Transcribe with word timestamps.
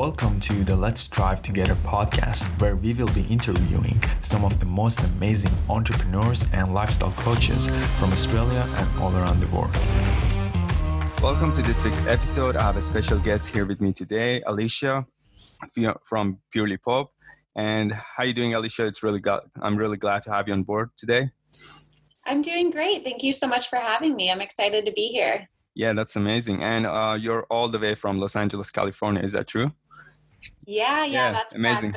Welcome 0.00 0.40
to 0.40 0.64
the 0.64 0.74
Let's 0.74 1.06
Drive 1.08 1.42
Together 1.42 1.74
podcast, 1.74 2.46
where 2.58 2.74
we 2.74 2.94
will 2.94 3.12
be 3.12 3.20
interviewing 3.24 4.00
some 4.22 4.46
of 4.46 4.58
the 4.58 4.64
most 4.64 4.98
amazing 5.00 5.52
entrepreneurs 5.68 6.46
and 6.54 6.72
lifestyle 6.72 7.12
coaches 7.12 7.66
from 7.98 8.10
Australia 8.10 8.66
and 8.76 8.98
all 8.98 9.14
around 9.14 9.40
the 9.40 9.46
world. 9.48 9.76
Welcome 11.22 11.52
to 11.52 11.60
this 11.60 11.84
week's 11.84 12.06
episode. 12.06 12.56
I 12.56 12.62
have 12.62 12.78
a 12.78 12.82
special 12.82 13.18
guest 13.18 13.52
here 13.52 13.66
with 13.66 13.82
me 13.82 13.92
today, 13.92 14.40
Alicia 14.46 15.06
from 16.06 16.38
Purely 16.50 16.78
Pope. 16.78 17.12
And 17.54 17.92
how 17.92 18.22
are 18.22 18.24
you 18.24 18.32
doing, 18.32 18.54
Alicia? 18.54 18.86
It's 18.86 19.02
really 19.02 19.20
glad, 19.20 19.40
I'm 19.60 19.76
really 19.76 19.98
glad 19.98 20.22
to 20.22 20.32
have 20.32 20.48
you 20.48 20.54
on 20.54 20.62
board 20.62 20.92
today. 20.96 21.28
I'm 22.24 22.40
doing 22.40 22.70
great. 22.70 23.04
Thank 23.04 23.22
you 23.22 23.34
so 23.34 23.46
much 23.46 23.68
for 23.68 23.76
having 23.76 24.16
me. 24.16 24.30
I'm 24.30 24.40
excited 24.40 24.86
to 24.86 24.92
be 24.94 25.08
here. 25.08 25.49
Yeah, 25.74 25.92
that's 25.92 26.16
amazing. 26.16 26.62
And 26.62 26.86
uh, 26.86 27.16
you're 27.18 27.44
all 27.44 27.68
the 27.68 27.78
way 27.78 27.94
from 27.94 28.18
Los 28.18 28.36
Angeles, 28.36 28.70
California. 28.70 29.22
Is 29.22 29.32
that 29.32 29.46
true? 29.46 29.72
Yeah, 30.66 31.04
yeah, 31.04 31.06
yeah 31.06 31.32
that's 31.32 31.54
amazing. 31.54 31.94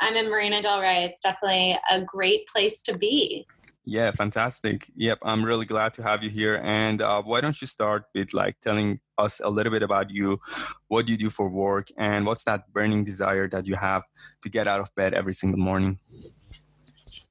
I'm 0.00 0.14
in 0.14 0.30
Marina 0.30 0.62
Del 0.62 0.80
Rey. 0.80 1.04
It's 1.04 1.20
definitely 1.20 1.78
a 1.90 2.02
great 2.02 2.46
place 2.46 2.80
to 2.82 2.96
be. 2.96 3.46
Yeah, 3.84 4.12
fantastic. 4.12 4.88
Yep, 4.94 5.18
I'm 5.22 5.44
really 5.44 5.66
glad 5.66 5.92
to 5.94 6.02
have 6.04 6.22
you 6.22 6.30
here. 6.30 6.60
And 6.62 7.02
uh, 7.02 7.22
why 7.22 7.40
don't 7.40 7.60
you 7.60 7.66
start 7.66 8.04
with 8.14 8.32
like 8.32 8.60
telling 8.60 9.00
us 9.18 9.40
a 9.40 9.50
little 9.50 9.72
bit 9.72 9.82
about 9.82 10.10
you, 10.10 10.38
what 10.86 11.06
do 11.06 11.12
you 11.12 11.18
do 11.18 11.30
for 11.30 11.48
work, 11.48 11.88
and 11.98 12.24
what's 12.24 12.44
that 12.44 12.72
burning 12.72 13.02
desire 13.02 13.48
that 13.48 13.66
you 13.66 13.74
have 13.74 14.04
to 14.42 14.48
get 14.48 14.68
out 14.68 14.80
of 14.80 14.94
bed 14.94 15.14
every 15.14 15.34
single 15.34 15.58
morning? 15.58 15.98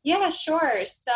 Yeah, 0.04 0.30
sure. 0.30 0.84
So 0.84 1.12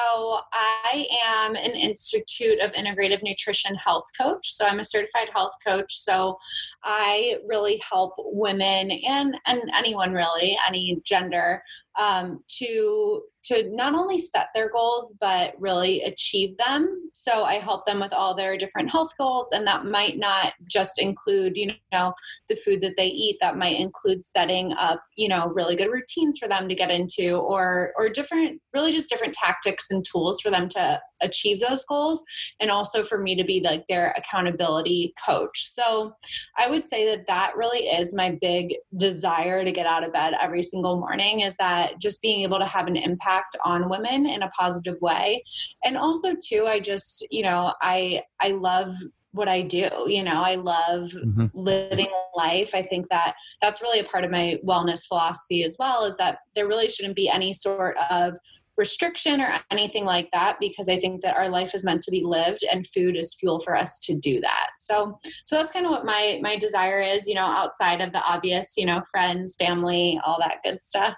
I 0.53 1.07
am 1.26 1.55
an 1.55 1.71
Institute 1.71 2.59
of 2.59 2.71
Integrative 2.73 3.23
Nutrition 3.23 3.76
health 3.76 4.05
coach. 4.16 4.53
So 4.53 4.63
I'm 4.66 4.80
a 4.80 4.85
certified 4.85 5.30
health 5.34 5.53
coach. 5.66 5.95
So 5.95 6.38
I 6.84 7.38
really 7.48 7.81
help 7.90 8.13
women 8.20 8.91
and, 8.91 9.38
and 9.48 9.62
anyone 9.76 10.13
really, 10.13 10.55
any 10.67 11.02
gender, 11.03 11.63
um, 11.98 12.44
to 12.60 13.21
to 13.46 13.70
not 13.76 13.93
only 13.93 14.20
set 14.20 14.48
their 14.55 14.71
goals 14.71 15.15
but 15.20 15.54
really 15.60 16.01
achieve 16.01 16.57
them. 16.57 17.07
So 17.12 17.43
i 17.43 17.55
help 17.55 17.85
them 17.85 17.99
with 17.99 18.12
all 18.12 18.34
their 18.34 18.57
different 18.57 18.90
health 18.90 19.12
goals 19.18 19.51
and 19.51 19.65
that 19.68 19.85
might 19.85 20.18
not 20.18 20.54
just 20.68 20.99
include 20.99 21.55
you 21.55 21.71
know 21.91 22.13
the 22.49 22.55
food 22.55 22.82
that 22.82 22.96
they 22.98 23.07
eat. 23.07 23.38
That 23.41 23.57
might 23.57 23.79
include 23.79 24.23
setting 24.23 24.73
up 24.73 25.01
you 25.16 25.29
know 25.29 25.48
really 25.48 25.76
good 25.76 25.91
routines 25.91 26.38
for 26.38 26.48
them 26.48 26.68
to 26.68 26.76
get 26.76 26.91
into 26.91 27.35
or 27.35 27.93
or 27.98 28.10
different 28.10 28.62
really 28.73 28.91
just 28.91 29.10
different 29.10 29.34
tactics 29.34 29.91
and 29.91 30.04
tools 30.04 30.41
for 30.41 30.49
them 30.49 30.68
to 30.70 30.99
achieve 31.26 31.59
those 31.59 31.85
goals 31.85 32.23
and 32.59 32.71
also 32.71 33.04
for 33.04 33.20
me 33.20 33.35
to 33.35 33.43
be 33.43 33.62
like 33.62 33.85
their 33.87 34.13
accountability 34.18 35.13
coach 35.26 35.73
so 35.73 36.13
i 36.57 36.70
would 36.70 36.85
say 36.85 37.05
that 37.05 37.27
that 37.27 37.55
really 37.55 37.79
is 37.79 38.13
my 38.13 38.37
big 38.41 38.76
desire 38.98 39.63
to 39.63 39.71
get 39.71 39.85
out 39.85 40.05
of 40.05 40.13
bed 40.13 40.34
every 40.41 40.63
single 40.63 40.99
morning 40.99 41.41
is 41.41 41.55
that 41.57 41.99
just 41.99 42.21
being 42.21 42.41
able 42.41 42.59
to 42.59 42.65
have 42.65 42.87
an 42.87 42.95
impact 42.95 43.55
on 43.65 43.90
women 43.90 44.26
in 44.26 44.43
a 44.43 44.49
positive 44.49 44.95
way 45.01 45.43
and 45.84 45.98
also 45.98 46.34
too 46.48 46.65
i 46.67 46.79
just 46.79 47.26
you 47.32 47.43
know 47.43 47.73
i 47.82 48.21
i 48.39 48.49
love 48.49 48.93
what 49.35 49.48
I 49.49 49.62
do. 49.62 49.89
You 50.07 50.23
know, 50.23 50.41
I 50.41 50.55
love 50.55 51.10
mm-hmm. 51.10 51.48
living 51.54 52.10
life. 52.35 52.71
I 52.73 52.82
think 52.82 53.10
that 53.10 53.35
that's 53.62 53.82
really 53.82 53.99
a 53.99 54.05
part 54.05 54.23
of 54.23 54.32
my 54.32 54.57
wellness 54.65 55.05
philosophy 55.07 55.63
as 55.63 55.76
well 55.77 56.05
is 56.05 56.15
that 56.17 56.39
there 56.55 56.67
really 56.67 56.87
shouldn't 56.87 57.15
be 57.15 57.29
any 57.29 57.54
sort 57.54 57.98
of 58.10 58.37
restriction 58.77 59.41
or 59.41 59.59
anything 59.71 60.05
like 60.05 60.29
that 60.31 60.57
because 60.59 60.90
I 60.90 60.98
think 60.98 61.21
that 61.21 61.37
our 61.37 61.49
life 61.49 61.73
is 61.73 61.84
meant 61.84 62.01
to 62.04 62.12
be 62.12 62.23
lived 62.23 62.63
and 62.71 62.85
food 62.85 63.15
is 63.15 63.34
fuel 63.34 63.59
for 63.59 63.76
us 63.76 63.99
to 63.99 64.16
do 64.16 64.41
that. 64.41 64.69
So 64.78 65.19
so 65.45 65.57
that's 65.57 65.72
kind 65.72 65.85
of 65.85 65.91
what 65.91 66.06
my 66.06 66.40
my 66.41 66.57
desire 66.57 67.01
is, 67.01 67.28
you 67.28 67.35
know, 67.35 67.45
outside 67.45 68.01
of 68.01 68.12
the 68.12 68.22
obvious, 68.23 68.73
you 68.78 68.85
know, 68.85 69.01
friends, 69.12 69.56
family, 69.57 70.19
all 70.25 70.40
that 70.40 70.59
good 70.63 70.81
stuff. 70.81 71.16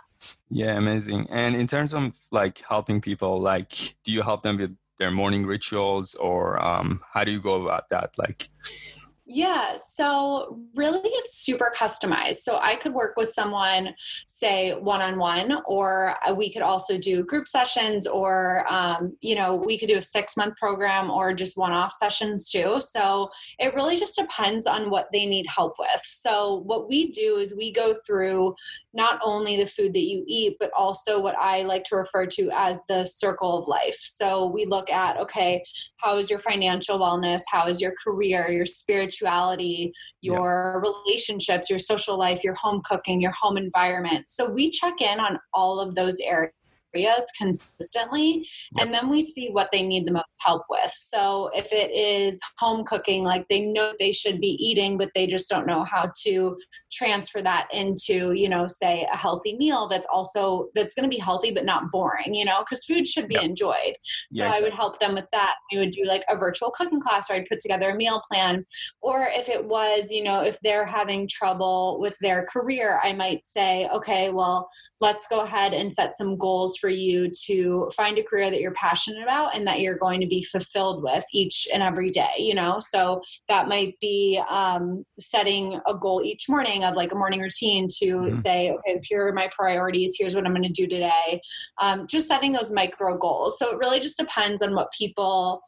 Yeah, 0.49 0.77
amazing. 0.77 1.27
And 1.30 1.55
in 1.55 1.67
terms 1.67 1.94
of 1.94 2.16
like 2.31 2.61
helping 2.67 3.02
people, 3.02 3.41
like 3.41 3.71
do 4.03 4.11
you 4.11 4.21
help 4.21 4.44
them 4.44 4.58
with 4.58 4.80
their 4.97 5.11
morning 5.11 5.45
rituals 5.45 6.15
or 6.15 6.64
um, 6.64 7.02
how 7.14 7.23
do 7.23 7.32
you 7.32 7.39
go 7.39 7.61
about 7.64 7.89
that? 7.89 8.11
Like 8.17 8.49
yeah, 9.30 9.76
so 9.76 10.58
really 10.73 11.02
it's 11.04 11.39
super 11.43 11.70
customized. 11.76 12.38
So 12.38 12.60
I 12.61 12.77
could 12.77 12.93
work 12.93 13.17
with 13.17 13.27
someone, 13.27 13.93
say 14.26 14.71
one 14.71 15.02
on 15.02 15.20
one, 15.20 15.61
or 15.65 16.15
we 16.38 16.52
could 16.52 16.61
also 16.61 16.98
do 16.98 17.26
group 17.26 17.45
sessions, 17.45 18.08
or, 18.08 18.65
um, 18.70 19.17
you 19.20 19.36
know, 19.36 19.54
we 19.54 19.77
could 19.77 19.89
do 19.89 19.98
a 19.98 20.02
six 20.02 20.38
month 20.38 20.55
program 20.55 21.11
or 21.11 21.33
just 21.33 21.58
one 21.58 21.73
off 21.73 21.92
sessions 21.92 22.49
too. 22.49 22.80
So 22.80 23.30
it 23.60 23.76
really 23.76 23.98
just 23.98 24.15
depends 24.15 24.65
on 24.65 24.89
what 24.89 25.10
they 25.11 25.26
need 25.26 25.45
help 25.45 25.76
with. 25.77 26.02
So 26.05 26.61
what 26.65 26.88
we 26.88 27.11
do 27.11 27.36
is 27.36 27.54
we 27.54 27.73
go 27.73 27.94
through 28.05 28.55
not 28.94 29.20
only 29.21 29.58
the 29.58 29.67
food 29.67 29.94
that 29.94 29.99
you 29.99 30.23
eat, 30.26 30.55
but 30.58 30.71
also 30.76 31.21
what 31.21 31.36
I 31.38 31.64
like 31.64 31.83
to 31.86 31.98
refer 31.98 32.27
to 32.27 32.49
as 32.54 32.80
the 32.88 33.04
circle 33.04 33.58
of 33.58 33.67
life. 33.67 33.99
So 33.99 34.45
we 34.45 34.65
look 34.65 34.89
at, 34.89 35.17
okay, 35.17 35.64
how 35.98 36.17
is 36.17 36.30
your 36.30 36.39
financial 36.39 36.98
wellness? 36.98 37.42
How 37.52 37.67
is 37.67 37.82
your 37.82 37.94
career, 38.02 38.49
your 38.49 38.65
spiritual 38.65 39.17
spirituality, 39.17 39.92
your 40.22 40.82
yeah. 40.83 40.92
relationships, 40.92 41.70
your 41.70 41.80
social 41.80 42.17
life, 42.17 42.44
your 42.44 42.55
home 42.55 42.82
cooking, 42.86 43.22
your 43.22 43.33
home 43.39 43.58
environment. 43.58 44.30
So 44.30 44.50
we 44.50 44.70
check 44.70 45.02
in 45.02 45.20
on 45.20 45.38
all 45.54 45.80
of 45.80 45.95
those 45.95 46.17
areas 46.20 46.54
areas 46.93 47.25
consistently 47.37 48.48
yep. 48.75 48.86
and 48.86 48.93
then 48.93 49.09
we 49.09 49.21
see 49.21 49.49
what 49.49 49.70
they 49.71 49.83
need 49.83 50.08
the 50.08 50.11
most 50.11 50.37
help 50.45 50.64
with. 50.70 50.92
So 50.92 51.49
if 51.53 51.71
it 51.71 51.92
is 51.92 52.39
home 52.58 52.86
cooking 52.86 53.23
like 53.23 53.48
they 53.49 53.61
know 53.61 53.93
they 53.99 54.11
should 54.11 54.39
be 54.39 54.58
eating 54.59 54.97
but 54.97 55.09
they 55.14 55.27
just 55.27 55.49
don't 55.49 55.67
know 55.67 55.83
how 55.83 56.11
to 56.23 56.58
transfer 56.92 57.42
that 57.42 57.67
into 57.71 58.31
you 58.31 58.49
know 58.49 58.67
say 58.67 59.08
a 59.11 59.15
healthy 59.15 59.58
meal 59.58 59.87
that's 59.87 60.08
also 60.11 60.67
that's 60.76 60.93
going 60.93 61.09
to 61.09 61.15
be 61.15 61.21
healthy 61.21 61.52
but 61.52 61.65
not 61.65 61.92
boring 61.92 62.33
you 62.33 62.45
know 62.45 62.61
because 62.61 62.86
food 62.86 63.08
should 63.08 63.27
be 63.27 63.36
yep. 63.36 63.43
enjoyed. 63.43 63.95
So 64.33 64.43
yeah, 64.43 64.53
i 64.53 64.61
would 64.61 64.73
help 64.73 64.99
them 64.99 65.14
with 65.14 65.27
that. 65.31 65.55
We 65.71 65.80
would 65.80 65.92
do 65.92 66.03
like 66.03 66.23
a 66.30 66.37
virtual 66.37 66.71
cooking 66.71 67.02
class 67.02 67.30
or 67.30 67.33
i'd 67.33 67.45
put 67.45 67.59
together 67.59 67.92
a 67.92 67.95
meal 67.95 68.21
plan. 68.31 68.65
Or 69.02 69.27
if 69.31 69.49
it 69.49 69.65
was 69.65 70.11
you 70.11 70.23
know 70.23 70.42
if 70.42 70.59
they're 70.61 70.86
having 70.86 71.27
trouble 71.27 71.99
with 71.99 72.17
their 72.21 72.45
career 72.45 72.99
i 73.03 73.14
might 73.14 73.45
say 73.45 73.87
okay 73.93 74.30
well 74.30 74.67
let's 75.02 75.27
go 75.27 75.42
ahead 75.42 75.73
and 75.73 75.93
set 75.93 76.15
some 76.15 76.37
goals 76.37 76.77
for 76.77 76.88
for 76.88 76.92
you 76.92 77.30
to 77.45 77.89
find 77.98 78.17
a 78.17 78.23
career 78.23 78.49
that 78.49 78.61
you're 78.61 78.71
passionate 78.71 79.21
about 79.21 79.54
and 79.54 79.67
that 79.67 79.82
you're 79.82 79.98
going 79.98 80.21
to 80.21 80.26
be 80.26 80.42
fulfilled 80.42 81.04
with 81.04 81.26
each 81.33 81.67
and 81.73 81.83
every 81.83 82.10
day 82.10 82.36
you 82.38 82.55
know? 82.55 82.77
So 82.80 83.21
that 83.49 83.67
might 83.67 83.99
be 83.99 84.42
um, 84.49 85.04
setting 85.20 85.82
a 85.86 85.93
goal 85.93 86.23
each 86.23 86.48
morning 86.48 86.86
of 86.86 86.95
like 86.95 87.11
a 87.11 87.15
morning 87.15 87.42
routine 87.42 87.88
to 87.99 88.05
mm-hmm. 88.05 88.32
say 88.32 88.71
okay 88.71 89.02
here 89.04 89.27
are 89.27 89.33
my 89.33 89.49
priorities. 89.54 90.15
Here's 90.17 90.33
what 90.33 90.45
i'm 90.45 90.54
going 90.54 90.64
to 90.64 90.70
do 90.70 90.88
today. 90.88 91.42
Um, 91.77 92.08
just 92.08 92.30
setting 92.30 92.54
those 92.54 92.71
micro 92.71 93.17
goals. 93.17 93.59
So 93.59 93.70
it 93.71 93.80
really 93.80 93.99
just 93.99 94.17
depends 94.17 94.61
on 94.61 94.73
what 94.73 94.89
people 94.98 95.61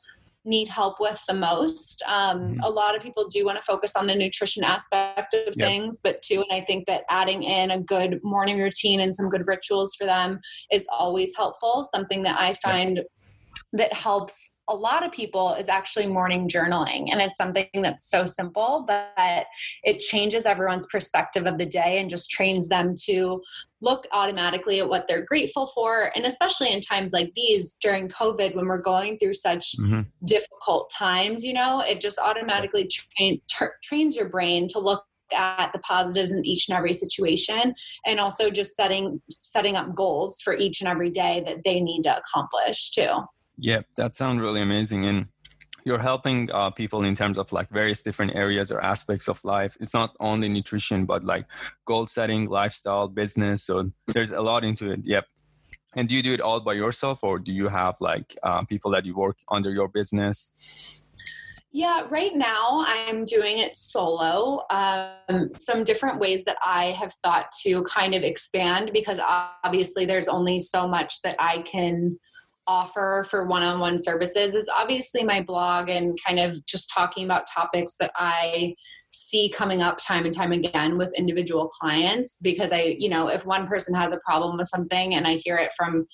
need 0.45 0.67
help 0.67 0.99
with 0.99 1.21
the 1.27 1.33
most. 1.33 2.01
Um, 2.07 2.39
mm-hmm. 2.39 2.59
A 2.61 2.69
lot 2.69 2.95
of 2.95 3.03
people 3.03 3.27
do 3.27 3.45
want 3.45 3.57
to 3.57 3.63
focus 3.63 3.95
on 3.95 4.07
the 4.07 4.15
nutrition 4.15 4.63
aspect 4.63 5.33
of 5.33 5.53
yep. 5.55 5.67
things, 5.67 5.99
but 6.03 6.21
too, 6.21 6.43
and 6.49 6.61
I 6.61 6.65
think 6.65 6.85
that 6.87 7.03
adding 7.09 7.43
in 7.43 7.71
a 7.71 7.79
good 7.79 8.19
morning 8.23 8.59
routine 8.59 9.01
and 9.01 9.13
some 9.13 9.29
good 9.29 9.45
rituals 9.47 9.95
for 9.95 10.05
them 10.05 10.39
is 10.71 10.87
always 10.91 11.33
helpful. 11.35 11.83
Something 11.83 12.23
that 12.23 12.39
I 12.39 12.53
find 12.55 12.97
yep. 12.97 13.05
That 13.73 13.93
helps 13.93 14.55
a 14.67 14.75
lot 14.75 15.05
of 15.05 15.11
people 15.11 15.53
is 15.53 15.67
actually 15.67 16.07
morning 16.07 16.47
journaling. 16.47 17.07
And 17.11 17.21
it's 17.21 17.37
something 17.37 17.67
that's 17.75 18.09
so 18.09 18.25
simple, 18.25 18.83
but 18.87 19.45
it 19.83 19.99
changes 19.99 20.45
everyone's 20.45 20.87
perspective 20.87 21.45
of 21.45 21.57
the 21.57 21.65
day 21.65 21.99
and 21.99 22.09
just 22.09 22.29
trains 22.29 22.67
them 22.67 22.95
to 23.05 23.41
look 23.81 24.07
automatically 24.11 24.79
at 24.79 24.89
what 24.89 25.07
they're 25.07 25.25
grateful 25.25 25.67
for. 25.67 26.11
And 26.15 26.25
especially 26.25 26.71
in 26.71 26.81
times 26.81 27.13
like 27.13 27.31
these 27.35 27.77
during 27.81 28.09
COVID, 28.09 28.55
when 28.55 28.67
we're 28.67 28.81
going 28.81 29.17
through 29.17 29.35
such 29.35 29.75
mm-hmm. 29.79 30.01
difficult 30.25 30.91
times, 30.95 31.43
you 31.43 31.53
know, 31.53 31.81
it 31.81 32.01
just 32.01 32.19
automatically 32.19 32.87
train, 32.87 33.41
tra- 33.49 33.71
trains 33.83 34.15
your 34.15 34.29
brain 34.29 34.67
to 34.69 34.79
look 34.79 35.03
at 35.31 35.71
the 35.73 35.79
positives 35.79 36.31
in 36.31 36.43
each 36.43 36.67
and 36.69 36.77
every 36.77 36.93
situation 36.93 37.73
and 38.05 38.19
also 38.19 38.49
just 38.49 38.75
setting 38.75 39.21
setting 39.29 39.75
up 39.75 39.93
goals 39.93 40.41
for 40.41 40.55
each 40.55 40.81
and 40.81 40.89
every 40.89 41.11
day 41.11 41.43
that 41.45 41.63
they 41.63 41.79
need 41.79 42.01
to 42.01 42.17
accomplish 42.17 42.89
too 42.89 43.19
yeah, 43.59 43.81
that 43.97 44.15
sounds 44.15 44.41
really 44.41 44.61
amazing. 44.61 45.05
And 45.05 45.27
you're 45.85 45.99
helping 45.99 46.51
uh, 46.51 46.69
people 46.71 47.03
in 47.03 47.15
terms 47.15 47.37
of 47.37 47.51
like 47.51 47.69
various 47.69 48.01
different 48.01 48.35
areas 48.35 48.71
or 48.71 48.81
aspects 48.81 49.27
of 49.27 49.43
life. 49.45 49.77
It's 49.79 49.93
not 49.93 50.15
only 50.19 50.49
nutrition, 50.49 51.05
but 51.05 51.23
like 51.23 51.45
goal 51.85 52.05
setting, 52.07 52.49
lifestyle, 52.49 53.07
business. 53.07 53.63
So 53.63 53.91
there's 54.13 54.31
a 54.31 54.41
lot 54.41 54.63
into 54.63 54.91
it. 54.91 55.01
Yep. 55.03 55.25
And 55.95 56.07
do 56.07 56.15
you 56.15 56.21
do 56.21 56.33
it 56.33 56.41
all 56.41 56.59
by 56.59 56.73
yourself, 56.73 57.23
or 57.23 57.39
do 57.39 57.51
you 57.51 57.67
have 57.67 57.95
like 57.99 58.35
uh, 58.43 58.63
people 58.65 58.91
that 58.91 59.05
you 59.05 59.15
work 59.15 59.37
under 59.49 59.71
your 59.71 59.87
business? 59.87 61.09
Yeah, 61.71 62.05
right 62.09 62.35
now 62.35 62.83
I'm 62.87 63.25
doing 63.25 63.59
it 63.59 63.75
solo. 63.75 64.63
Um, 64.69 65.51
some 65.51 65.83
different 65.83 66.19
ways 66.19 66.43
that 66.45 66.57
I 66.65 66.85
have 66.85 67.13
thought 67.23 67.51
to 67.63 67.83
kind 67.83 68.15
of 68.15 68.23
expand 68.23 68.91
because 68.91 69.19
obviously 69.63 70.05
there's 70.05 70.27
only 70.27 70.59
so 70.59 70.87
much 70.87 71.21
that 71.21 71.35
I 71.39 71.59
can 71.59 72.19
offer 72.69 73.25
for 73.27 73.47
one-on-one 73.47 73.97
services 73.97 74.53
is 74.53 74.69
obviously 74.69 75.23
my 75.23 75.41
blog 75.41 75.89
and 75.89 76.17
kind 76.25 76.39
of 76.39 76.63
just 76.67 76.91
talking 76.95 77.25
about 77.25 77.47
topics 77.51 77.95
that 77.99 78.11
I 78.15 78.75
see 79.09 79.49
coming 79.49 79.81
up 79.81 79.97
time 79.97 80.25
and 80.25 80.33
time 80.33 80.51
again 80.51 80.95
with 80.95 81.11
individual 81.17 81.67
clients 81.67 82.39
because 82.43 82.71
I, 82.71 82.95
you 82.99 83.09
know, 83.09 83.27
if 83.27 83.43
one 83.43 83.65
person 83.65 83.95
has 83.95 84.13
a 84.13 84.19
problem 84.23 84.57
with 84.57 84.67
something 84.67 85.15
and 85.15 85.25
I 85.25 85.41
hear 85.43 85.55
it 85.55 85.71
from 85.75 86.05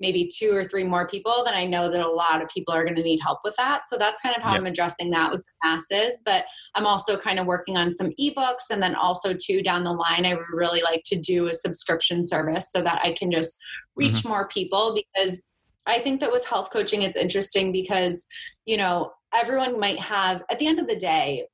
maybe 0.00 0.28
two 0.36 0.54
or 0.54 0.64
three 0.64 0.84
more 0.84 1.06
people, 1.06 1.42
then 1.46 1.54
I 1.54 1.64
know 1.64 1.90
that 1.90 2.02
a 2.02 2.10
lot 2.10 2.42
of 2.42 2.48
people 2.48 2.74
are 2.74 2.84
going 2.84 2.96
to 2.96 3.02
need 3.02 3.20
help 3.20 3.38
with 3.42 3.56
that. 3.56 3.86
So 3.86 3.96
that's 3.96 4.20
kind 4.20 4.36
of 4.36 4.42
how 4.42 4.50
yep. 4.50 4.60
I'm 4.60 4.66
addressing 4.66 5.08
that 5.10 5.30
with 5.30 5.40
the 5.40 5.68
masses. 5.68 6.20
But 6.26 6.44
I'm 6.74 6.84
also 6.84 7.16
kind 7.16 7.38
of 7.38 7.46
working 7.46 7.76
on 7.78 7.94
some 7.94 8.10
ebooks. 8.20 8.68
And 8.70 8.82
then 8.82 8.96
also, 8.96 9.32
too, 9.32 9.62
down 9.62 9.84
the 9.84 9.92
line, 9.92 10.26
I 10.26 10.34
would 10.34 10.44
really 10.52 10.82
like 10.82 11.02
to 11.06 11.16
do 11.18 11.46
a 11.46 11.54
subscription 11.54 12.26
service 12.26 12.70
so 12.72 12.82
that 12.82 13.00
I 13.04 13.12
can 13.12 13.30
just 13.30 13.56
reach 13.94 14.16
mm-hmm. 14.16 14.28
more 14.28 14.48
people 14.48 14.98
because 15.14 15.44
I 15.86 15.98
think 15.98 16.20
that 16.20 16.30
with 16.30 16.46
health 16.46 16.70
coaching, 16.72 17.02
it's 17.02 17.16
interesting 17.16 17.72
because, 17.72 18.26
you 18.66 18.76
know, 18.76 19.12
everyone 19.34 19.80
might 19.80 19.98
have, 19.98 20.44
at 20.50 20.58
the 20.58 20.66
end 20.66 20.78
of 20.78 20.86
the 20.86 20.96
day, 20.96 21.46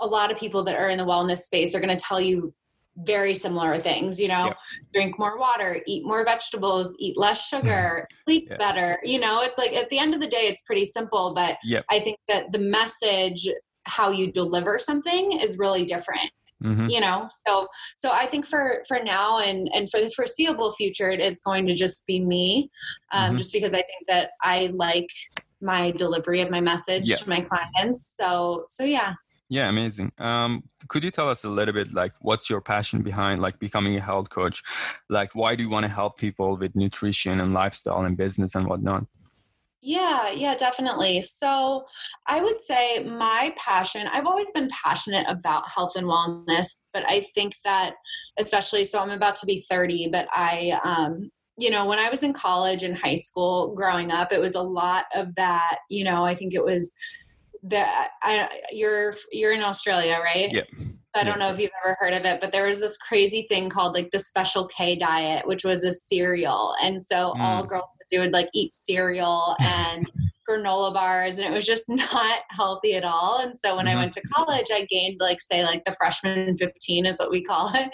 a 0.00 0.06
lot 0.06 0.30
of 0.30 0.38
people 0.38 0.62
that 0.64 0.76
are 0.76 0.88
in 0.88 0.98
the 0.98 1.04
wellness 1.04 1.38
space 1.38 1.74
are 1.74 1.80
going 1.80 1.96
to 1.96 2.04
tell 2.04 2.20
you 2.20 2.54
very 3.00 3.34
similar 3.34 3.76
things 3.76 4.18
you 4.18 4.26
know 4.26 4.50
drink 4.94 5.18
more 5.18 5.38
water 5.38 5.82
eat 5.86 6.06
more 6.06 6.24
vegetables 6.24 6.96
eat 6.98 7.16
less 7.18 7.46
sugar 7.48 8.06
sleep 8.24 8.48
yeah. 8.50 8.56
better 8.56 8.98
you 9.02 9.20
know 9.20 9.42
it's 9.42 9.58
like 9.58 9.74
at 9.74 9.90
the 9.90 9.98
end 9.98 10.14
of 10.14 10.20
the 10.20 10.26
day 10.26 10.46
it's 10.46 10.62
pretty 10.62 10.84
simple 10.84 11.34
but 11.34 11.58
yep. 11.62 11.84
i 11.90 11.98
think 12.00 12.16
that 12.26 12.50
the 12.52 12.58
message 12.58 13.48
how 13.84 14.10
you 14.10 14.32
deliver 14.32 14.78
something 14.78 15.32
is 15.32 15.58
really 15.58 15.84
different 15.84 16.30
mm-hmm. 16.62 16.88
you 16.88 17.00
know 17.00 17.28
so 17.30 17.66
so 17.96 18.10
i 18.12 18.26
think 18.26 18.46
for 18.46 18.82
for 18.88 18.98
now 19.02 19.38
and 19.38 19.68
and 19.74 19.90
for 19.90 20.00
the 20.00 20.10
foreseeable 20.10 20.70
future 20.72 21.10
it 21.10 21.20
is 21.20 21.38
going 21.40 21.66
to 21.66 21.74
just 21.74 22.06
be 22.06 22.20
me 22.20 22.70
um, 23.12 23.28
mm-hmm. 23.28 23.36
just 23.38 23.52
because 23.52 23.72
i 23.72 23.82
think 23.82 24.06
that 24.06 24.30
i 24.42 24.72
like 24.74 25.08
my 25.60 25.90
delivery 25.92 26.40
of 26.40 26.50
my 26.50 26.60
message 26.60 27.08
to 27.16 27.28
my 27.28 27.40
clients 27.40 28.14
so 28.16 28.64
so 28.68 28.84
yeah 28.84 29.14
yeah, 29.48 29.68
amazing. 29.68 30.10
Um, 30.18 30.64
could 30.88 31.04
you 31.04 31.12
tell 31.12 31.28
us 31.28 31.44
a 31.44 31.48
little 31.48 31.72
bit 31.72 31.92
like 31.92 32.12
what's 32.20 32.50
your 32.50 32.60
passion 32.60 33.02
behind 33.02 33.40
like 33.40 33.58
becoming 33.60 33.96
a 33.96 34.00
health 34.00 34.28
coach? 34.28 34.62
Like 35.08 35.34
why 35.34 35.54
do 35.54 35.62
you 35.62 35.70
want 35.70 35.84
to 35.84 35.88
help 35.88 36.18
people 36.18 36.56
with 36.56 36.74
nutrition 36.74 37.40
and 37.40 37.54
lifestyle 37.54 38.02
and 38.02 38.16
business 38.16 38.56
and 38.56 38.66
whatnot? 38.66 39.06
Yeah, 39.82 40.30
yeah, 40.30 40.54
definitely. 40.56 41.22
So 41.22 41.84
I 42.26 42.40
would 42.40 42.60
say 42.60 43.04
my 43.04 43.54
passion, 43.56 44.08
I've 44.10 44.26
always 44.26 44.50
been 44.50 44.68
passionate 44.84 45.26
about 45.28 45.68
health 45.68 45.92
and 45.96 46.06
wellness, 46.06 46.76
but 46.92 47.04
I 47.08 47.26
think 47.34 47.54
that 47.64 47.94
especially 48.38 48.84
so 48.84 48.98
I'm 49.00 49.10
about 49.10 49.36
to 49.36 49.46
be 49.46 49.64
30, 49.68 50.08
but 50.10 50.28
I 50.32 50.78
um 50.84 51.30
you 51.58 51.70
know, 51.70 51.86
when 51.86 51.98
I 51.98 52.10
was 52.10 52.22
in 52.22 52.34
college 52.34 52.82
and 52.82 52.98
high 52.98 53.14
school 53.14 53.74
growing 53.74 54.10
up, 54.10 54.30
it 54.30 54.40
was 54.40 54.56
a 54.56 54.62
lot 54.62 55.06
of 55.14 55.34
that, 55.36 55.78
you 55.88 56.04
know, 56.04 56.22
I 56.22 56.34
think 56.34 56.52
it 56.52 56.62
was 56.62 56.92
that 57.62 58.10
I, 58.22 58.48
you're 58.70 59.14
you're 59.32 59.52
in 59.52 59.62
Australia, 59.62 60.20
right? 60.22 60.50
Yeah. 60.52 60.62
I 61.14 61.24
don't 61.24 61.38
know 61.38 61.48
if 61.48 61.58
you've 61.58 61.70
ever 61.82 61.96
heard 61.98 62.12
of 62.12 62.26
it, 62.26 62.42
but 62.42 62.52
there 62.52 62.66
was 62.66 62.78
this 62.78 62.98
crazy 62.98 63.46
thing 63.48 63.70
called 63.70 63.94
like 63.94 64.10
the 64.10 64.18
Special 64.18 64.66
K 64.66 64.96
diet, 64.96 65.46
which 65.46 65.64
was 65.64 65.82
a 65.82 65.92
cereal, 65.92 66.74
and 66.82 67.00
so 67.00 67.32
mm. 67.32 67.40
all 67.40 67.64
girls 67.64 67.88
do 68.10 68.20
would 68.20 68.32
like 68.32 68.48
eat 68.54 68.72
cereal 68.72 69.56
and 69.60 70.06
granola 70.48 70.94
bars, 70.94 71.38
and 71.38 71.46
it 71.46 71.52
was 71.52 71.66
just 71.66 71.84
not 71.88 72.40
healthy 72.50 72.94
at 72.94 73.04
all. 73.04 73.40
And 73.40 73.54
so 73.54 73.76
when 73.76 73.86
mm-hmm. 73.86 73.98
I 73.98 74.00
went 74.00 74.12
to 74.12 74.22
college, 74.22 74.66
I 74.72 74.86
gained 74.88 75.16
like 75.20 75.40
say 75.40 75.64
like 75.64 75.84
the 75.84 75.92
freshman 75.92 76.56
fifteen 76.56 77.06
is 77.06 77.18
what 77.18 77.30
we 77.30 77.42
call 77.42 77.70
it, 77.74 77.90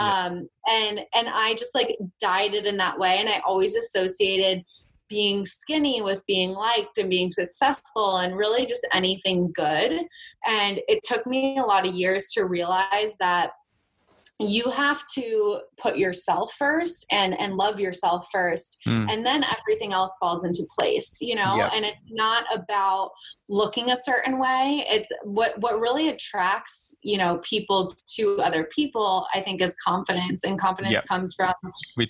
yeah. 0.00 0.26
um, 0.26 0.48
and 0.68 1.00
and 1.14 1.28
I 1.28 1.54
just 1.54 1.74
like 1.74 1.96
dieted 2.20 2.66
in 2.66 2.76
that 2.78 2.98
way, 2.98 3.18
and 3.18 3.28
I 3.28 3.40
always 3.46 3.76
associated 3.76 4.62
being 5.08 5.44
skinny 5.44 6.02
with 6.02 6.24
being 6.26 6.50
liked 6.50 6.98
and 6.98 7.08
being 7.08 7.30
successful 7.30 8.18
and 8.18 8.36
really 8.36 8.66
just 8.66 8.86
anything 8.92 9.52
good. 9.54 9.92
And 10.46 10.80
it 10.88 11.00
took 11.04 11.26
me 11.26 11.58
a 11.58 11.64
lot 11.64 11.86
of 11.86 11.94
years 11.94 12.30
to 12.32 12.46
realize 12.46 13.16
that 13.20 13.52
you 14.38 14.70
have 14.70 15.02
to 15.08 15.60
put 15.80 15.96
yourself 15.96 16.52
first 16.58 17.06
and 17.10 17.38
and 17.40 17.54
love 17.54 17.80
yourself 17.80 18.26
first 18.30 18.78
mm. 18.86 19.10
and 19.10 19.24
then 19.24 19.42
everything 19.44 19.94
else 19.94 20.16
falls 20.20 20.44
into 20.44 20.62
place 20.78 21.18
you 21.22 21.34
know 21.34 21.56
yep. 21.56 21.70
and 21.72 21.86
it's 21.86 22.02
not 22.10 22.44
about 22.54 23.12
looking 23.48 23.90
a 23.90 23.96
certain 23.96 24.38
way 24.38 24.84
it's 24.88 25.10
what 25.24 25.58
what 25.60 25.80
really 25.80 26.08
attracts 26.08 26.96
you 27.02 27.16
know 27.16 27.38
people 27.38 27.90
to 28.06 28.36
other 28.40 28.64
people 28.64 29.26
i 29.34 29.40
think 29.40 29.62
is 29.62 29.74
confidence 29.76 30.44
and 30.44 30.58
confidence 30.58 30.92
yep. 30.92 31.06
comes 31.06 31.34
from 31.34 31.54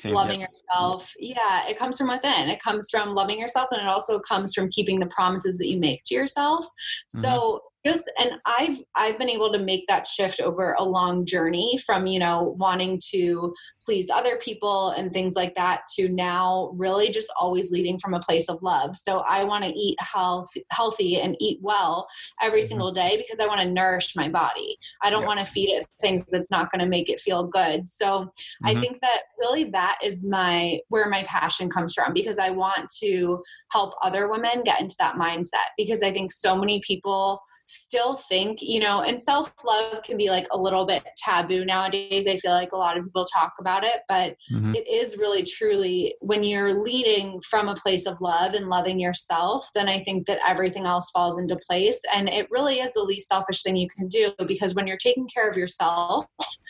loving 0.06 0.40
yep. 0.40 0.50
yourself 0.50 1.12
yeah 1.20 1.68
it 1.68 1.78
comes 1.78 1.96
from 1.96 2.08
within 2.08 2.48
it 2.48 2.60
comes 2.60 2.88
from 2.90 3.14
loving 3.14 3.38
yourself 3.38 3.68
and 3.70 3.80
it 3.80 3.88
also 3.88 4.18
comes 4.18 4.52
from 4.52 4.68
keeping 4.70 4.98
the 4.98 5.06
promises 5.06 5.58
that 5.58 5.68
you 5.68 5.78
make 5.78 6.02
to 6.04 6.14
yourself 6.14 6.64
mm-hmm. 6.64 7.20
so 7.20 7.60
just 7.86 8.10
and 8.18 8.32
i've 8.46 8.78
i've 8.96 9.16
been 9.16 9.30
able 9.30 9.52
to 9.52 9.60
make 9.60 9.86
that 9.86 10.08
shift 10.08 10.40
over 10.40 10.74
a 10.78 10.84
long 10.84 11.24
journey 11.24 11.78
from 11.86 12.06
you 12.08 12.18
know 12.18 12.56
wanting 12.58 13.00
to 13.10 13.54
please 13.84 14.10
other 14.10 14.36
people 14.38 14.90
and 14.90 15.12
things 15.12 15.36
like 15.36 15.54
that 15.54 15.82
to 15.94 16.08
now 16.08 16.72
really 16.74 17.10
just 17.10 17.32
always 17.40 17.70
leading 17.70 17.96
from 17.98 18.12
a 18.14 18.20
place 18.20 18.48
of 18.48 18.60
love 18.60 18.96
so 18.96 19.20
i 19.20 19.44
want 19.44 19.62
to 19.62 19.70
eat 19.70 19.96
health 20.00 20.48
healthy 20.72 21.20
and 21.20 21.36
eat 21.38 21.60
well 21.62 22.08
every 22.42 22.58
mm-hmm. 22.58 22.68
single 22.68 22.90
day 22.90 23.16
because 23.16 23.38
i 23.38 23.46
want 23.46 23.60
to 23.60 23.70
nourish 23.70 24.16
my 24.16 24.28
body 24.28 24.76
i 25.02 25.08
don't 25.08 25.20
yeah. 25.20 25.28
want 25.28 25.38
to 25.38 25.46
feed 25.46 25.68
it 25.68 25.86
things 26.00 26.26
that's 26.26 26.50
not 26.50 26.70
going 26.72 26.80
to 26.80 26.88
make 26.88 27.08
it 27.08 27.20
feel 27.20 27.46
good 27.46 27.86
so 27.86 28.06
mm-hmm. 28.06 28.66
i 28.66 28.74
think 28.74 29.00
that 29.00 29.22
really 29.38 29.62
that 29.62 29.96
is 30.02 30.24
my 30.24 30.76
where 30.88 31.08
my 31.08 31.22
passion 31.22 31.70
comes 31.70 31.94
from 31.94 32.12
because 32.12 32.38
i 32.38 32.50
want 32.50 32.90
to 32.90 33.40
help 33.70 33.94
other 34.02 34.28
women 34.28 34.64
get 34.64 34.80
into 34.80 34.96
that 34.98 35.14
mindset 35.14 35.70
because 35.78 36.02
i 36.02 36.10
think 36.10 36.32
so 36.32 36.56
many 36.56 36.80
people 36.84 37.40
still 37.66 38.14
think, 38.14 38.58
you 38.62 38.80
know, 38.80 39.02
and 39.02 39.20
self 39.20 39.52
love 39.64 40.02
can 40.02 40.16
be 40.16 40.30
like 40.30 40.46
a 40.52 40.58
little 40.58 40.86
bit 40.86 41.02
taboo 41.16 41.64
nowadays. 41.64 42.26
I 42.26 42.36
feel 42.36 42.52
like 42.52 42.72
a 42.72 42.76
lot 42.76 42.96
of 42.96 43.04
people 43.04 43.26
talk 43.26 43.54
about 43.58 43.84
it, 43.84 44.02
but 44.08 44.36
mm-hmm. 44.52 44.74
it 44.74 44.88
is 44.88 45.18
really 45.18 45.42
truly 45.42 46.14
when 46.20 46.44
you're 46.44 46.72
leading 46.72 47.40
from 47.42 47.68
a 47.68 47.74
place 47.74 48.06
of 48.06 48.20
love 48.20 48.54
and 48.54 48.68
loving 48.68 49.00
yourself, 49.00 49.68
then 49.74 49.88
I 49.88 50.00
think 50.00 50.26
that 50.26 50.38
everything 50.46 50.86
else 50.86 51.10
falls 51.10 51.38
into 51.38 51.58
place. 51.68 52.00
And 52.14 52.28
it 52.28 52.48
really 52.50 52.80
is 52.80 52.94
the 52.94 53.02
least 53.02 53.28
selfish 53.28 53.62
thing 53.62 53.76
you 53.76 53.88
can 53.88 54.08
do 54.08 54.32
because 54.46 54.74
when 54.74 54.86
you're 54.86 54.96
taking 54.96 55.28
care 55.28 55.48
of 55.48 55.56
yourself, 55.56 56.26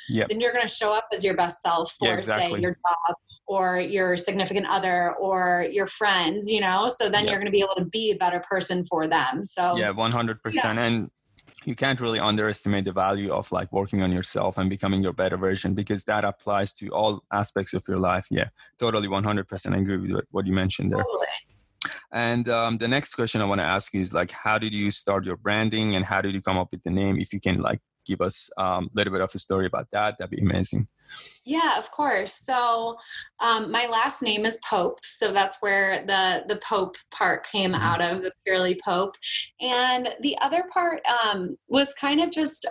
yep. 0.08 0.28
then 0.28 0.40
you're 0.40 0.52
going 0.52 0.66
to 0.66 0.68
show 0.68 0.92
up 0.92 1.08
as 1.12 1.22
your 1.22 1.36
best 1.36 1.60
self 1.60 1.92
for, 1.98 2.08
yeah, 2.08 2.16
exactly. 2.16 2.56
say, 2.56 2.62
your 2.62 2.72
job 2.72 3.16
or 3.46 3.78
your 3.78 4.16
significant 4.16 4.66
other 4.68 5.14
or 5.14 5.66
your 5.70 5.86
friends, 5.86 6.50
you 6.50 6.60
know? 6.60 6.88
So 6.88 7.08
then 7.08 7.26
you're 7.26 7.36
going 7.36 7.46
to 7.46 7.52
be 7.52 7.60
able 7.60 7.76
to 7.76 7.84
be 7.84 8.10
a 8.10 8.16
better 8.16 8.40
person 8.40 8.84
for 8.84 9.06
them. 9.06 9.44
So, 9.44 9.76
yeah, 9.76 9.92
100%. 9.92 10.36
Yeah 10.52 10.86
and 10.86 11.10
you 11.64 11.74
can't 11.74 12.00
really 12.00 12.18
underestimate 12.18 12.84
the 12.84 12.92
value 12.92 13.32
of 13.32 13.50
like 13.50 13.72
working 13.72 14.02
on 14.02 14.12
yourself 14.12 14.58
and 14.58 14.68
becoming 14.70 15.02
your 15.02 15.12
better 15.12 15.36
version 15.36 15.74
because 15.74 16.04
that 16.04 16.24
applies 16.24 16.72
to 16.74 16.88
all 16.88 17.22
aspects 17.32 17.74
of 17.74 17.84
your 17.88 17.96
life 17.96 18.26
yeah 18.30 18.48
totally 18.78 19.08
100% 19.08 19.74
I 19.74 19.78
agree 19.78 20.12
with 20.12 20.24
what 20.30 20.46
you 20.46 20.52
mentioned 20.52 20.92
there 20.92 21.02
totally. 21.02 21.26
and 22.12 22.48
um, 22.48 22.78
the 22.78 22.88
next 22.88 23.14
question 23.14 23.40
i 23.40 23.44
want 23.44 23.60
to 23.60 23.66
ask 23.66 23.94
you 23.94 24.00
is 24.00 24.12
like 24.12 24.30
how 24.30 24.58
did 24.58 24.72
you 24.72 24.90
start 24.90 25.24
your 25.24 25.36
branding 25.36 25.96
and 25.96 26.04
how 26.04 26.20
did 26.20 26.34
you 26.34 26.42
come 26.42 26.58
up 26.58 26.68
with 26.70 26.82
the 26.82 26.90
name 26.90 27.18
if 27.18 27.32
you 27.32 27.40
can 27.40 27.60
like 27.60 27.80
give 28.06 28.20
us 28.20 28.50
a 28.58 28.64
um, 28.64 28.88
little 28.94 29.12
bit 29.12 29.22
of 29.22 29.30
a 29.34 29.38
story 29.38 29.66
about 29.66 29.88
that, 29.92 30.16
that'd 30.18 30.30
be 30.30 30.42
amazing. 30.42 30.86
Yeah, 31.44 31.78
of 31.78 31.90
course. 31.90 32.32
So 32.32 32.96
um, 33.40 33.70
my 33.70 33.86
last 33.86 34.22
name 34.22 34.46
is 34.46 34.58
Pope, 34.68 34.98
so 35.04 35.32
that's 35.32 35.58
where 35.60 36.04
the 36.06 36.44
the 36.48 36.56
Pope 36.56 36.96
part 37.10 37.46
came 37.46 37.72
mm-hmm. 37.72 37.82
out 37.82 38.00
of 38.00 38.22
the 38.22 38.32
purely 38.44 38.78
Pope, 38.84 39.16
and 39.60 40.14
the 40.20 40.36
other 40.38 40.64
part 40.72 41.00
um, 41.06 41.56
was 41.68 41.94
kind 41.94 42.20
of 42.20 42.30
just 42.30 42.66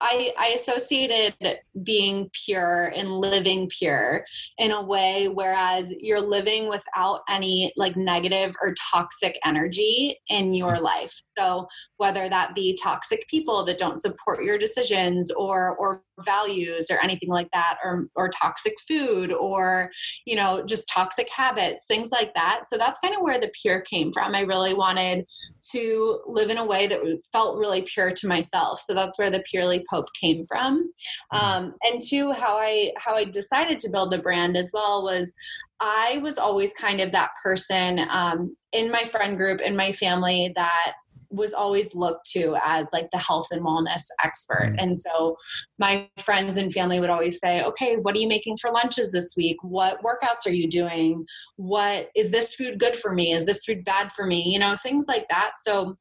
I, 0.00 0.32
I 0.38 0.48
associated 0.48 1.34
being 1.82 2.30
pure 2.32 2.92
and 2.94 3.18
living 3.18 3.68
pure 3.68 4.24
in 4.58 4.72
a 4.72 4.84
way 4.84 5.28
whereas 5.28 5.94
you're 5.98 6.20
living 6.20 6.68
without 6.68 7.20
any 7.28 7.72
like 7.76 7.96
negative 7.96 8.54
or 8.60 8.74
toxic 8.92 9.38
energy 9.44 10.18
in 10.28 10.52
your 10.52 10.74
mm-hmm. 10.74 10.84
life 10.84 11.22
so 11.38 11.66
whether 11.96 12.28
that 12.28 12.54
be 12.54 12.78
toxic 12.82 13.26
people 13.28 13.64
that 13.64 13.78
don't 13.78 14.00
support 14.00 14.42
your 14.42 14.58
decisions 14.58 15.30
or 15.30 15.76
or 15.76 16.02
values 16.20 16.88
or 16.90 16.98
anything 17.02 17.28
like 17.28 17.48
that 17.52 17.76
or 17.84 18.08
or 18.14 18.28
toxic 18.28 18.74
food 18.86 19.32
or 19.32 19.90
you 20.24 20.36
know 20.36 20.64
just 20.64 20.88
toxic 20.88 21.28
habits 21.34 21.84
things 21.86 22.10
like 22.10 22.34
that. 22.34 22.62
So 22.66 22.76
that's 22.76 22.98
kind 22.98 23.14
of 23.14 23.22
where 23.22 23.38
the 23.38 23.52
pure 23.62 23.80
came 23.80 24.12
from. 24.12 24.34
I 24.34 24.40
really 24.40 24.74
wanted 24.74 25.24
to 25.72 26.20
live 26.26 26.50
in 26.50 26.58
a 26.58 26.64
way 26.64 26.86
that 26.86 27.00
felt 27.32 27.58
really 27.58 27.82
pure 27.82 28.10
to 28.10 28.28
myself. 28.28 28.80
So 28.80 28.94
that's 28.94 29.18
where 29.18 29.30
the 29.30 29.42
purely 29.50 29.84
pope 29.90 30.06
came 30.20 30.44
from. 30.46 30.90
Mm-hmm. 31.32 31.44
um, 31.44 31.74
and 31.82 32.00
two 32.00 32.32
how 32.32 32.56
i 32.56 32.92
how 32.96 33.14
i 33.14 33.24
decided 33.24 33.78
to 33.78 33.90
build 33.90 34.10
the 34.10 34.18
brand 34.18 34.56
as 34.56 34.70
well 34.72 35.02
was 35.02 35.34
i 35.80 36.18
was 36.22 36.38
always 36.38 36.72
kind 36.74 37.00
of 37.00 37.12
that 37.12 37.30
person 37.42 38.00
um, 38.10 38.56
in 38.72 38.90
my 38.90 39.04
friend 39.04 39.36
group 39.36 39.60
in 39.60 39.76
my 39.76 39.92
family 39.92 40.52
that 40.56 40.94
was 41.34 41.52
always 41.52 41.94
looked 41.94 42.30
to 42.30 42.56
as 42.64 42.88
like 42.92 43.10
the 43.10 43.18
health 43.18 43.48
and 43.50 43.62
wellness 43.62 44.02
expert. 44.24 44.74
Mm. 44.74 44.82
And 44.82 44.98
so 44.98 45.36
my 45.78 46.08
friends 46.18 46.56
and 46.56 46.72
family 46.72 47.00
would 47.00 47.10
always 47.10 47.38
say, 47.38 47.62
okay, 47.62 47.96
what 47.96 48.14
are 48.16 48.20
you 48.20 48.28
making 48.28 48.56
for 48.58 48.70
lunches 48.70 49.12
this 49.12 49.34
week? 49.36 49.56
What 49.62 50.02
workouts 50.02 50.46
are 50.46 50.52
you 50.52 50.68
doing? 50.68 51.24
What 51.56 52.10
is 52.14 52.30
this 52.30 52.54
food 52.54 52.78
good 52.78 52.96
for 52.96 53.12
me? 53.12 53.32
Is 53.32 53.46
this 53.46 53.64
food 53.64 53.84
bad 53.84 54.12
for 54.12 54.26
me? 54.26 54.42
You 54.52 54.58
know, 54.58 54.76
things 54.76 55.06
like 55.08 55.28
that. 55.28 55.52
So, 55.58 55.96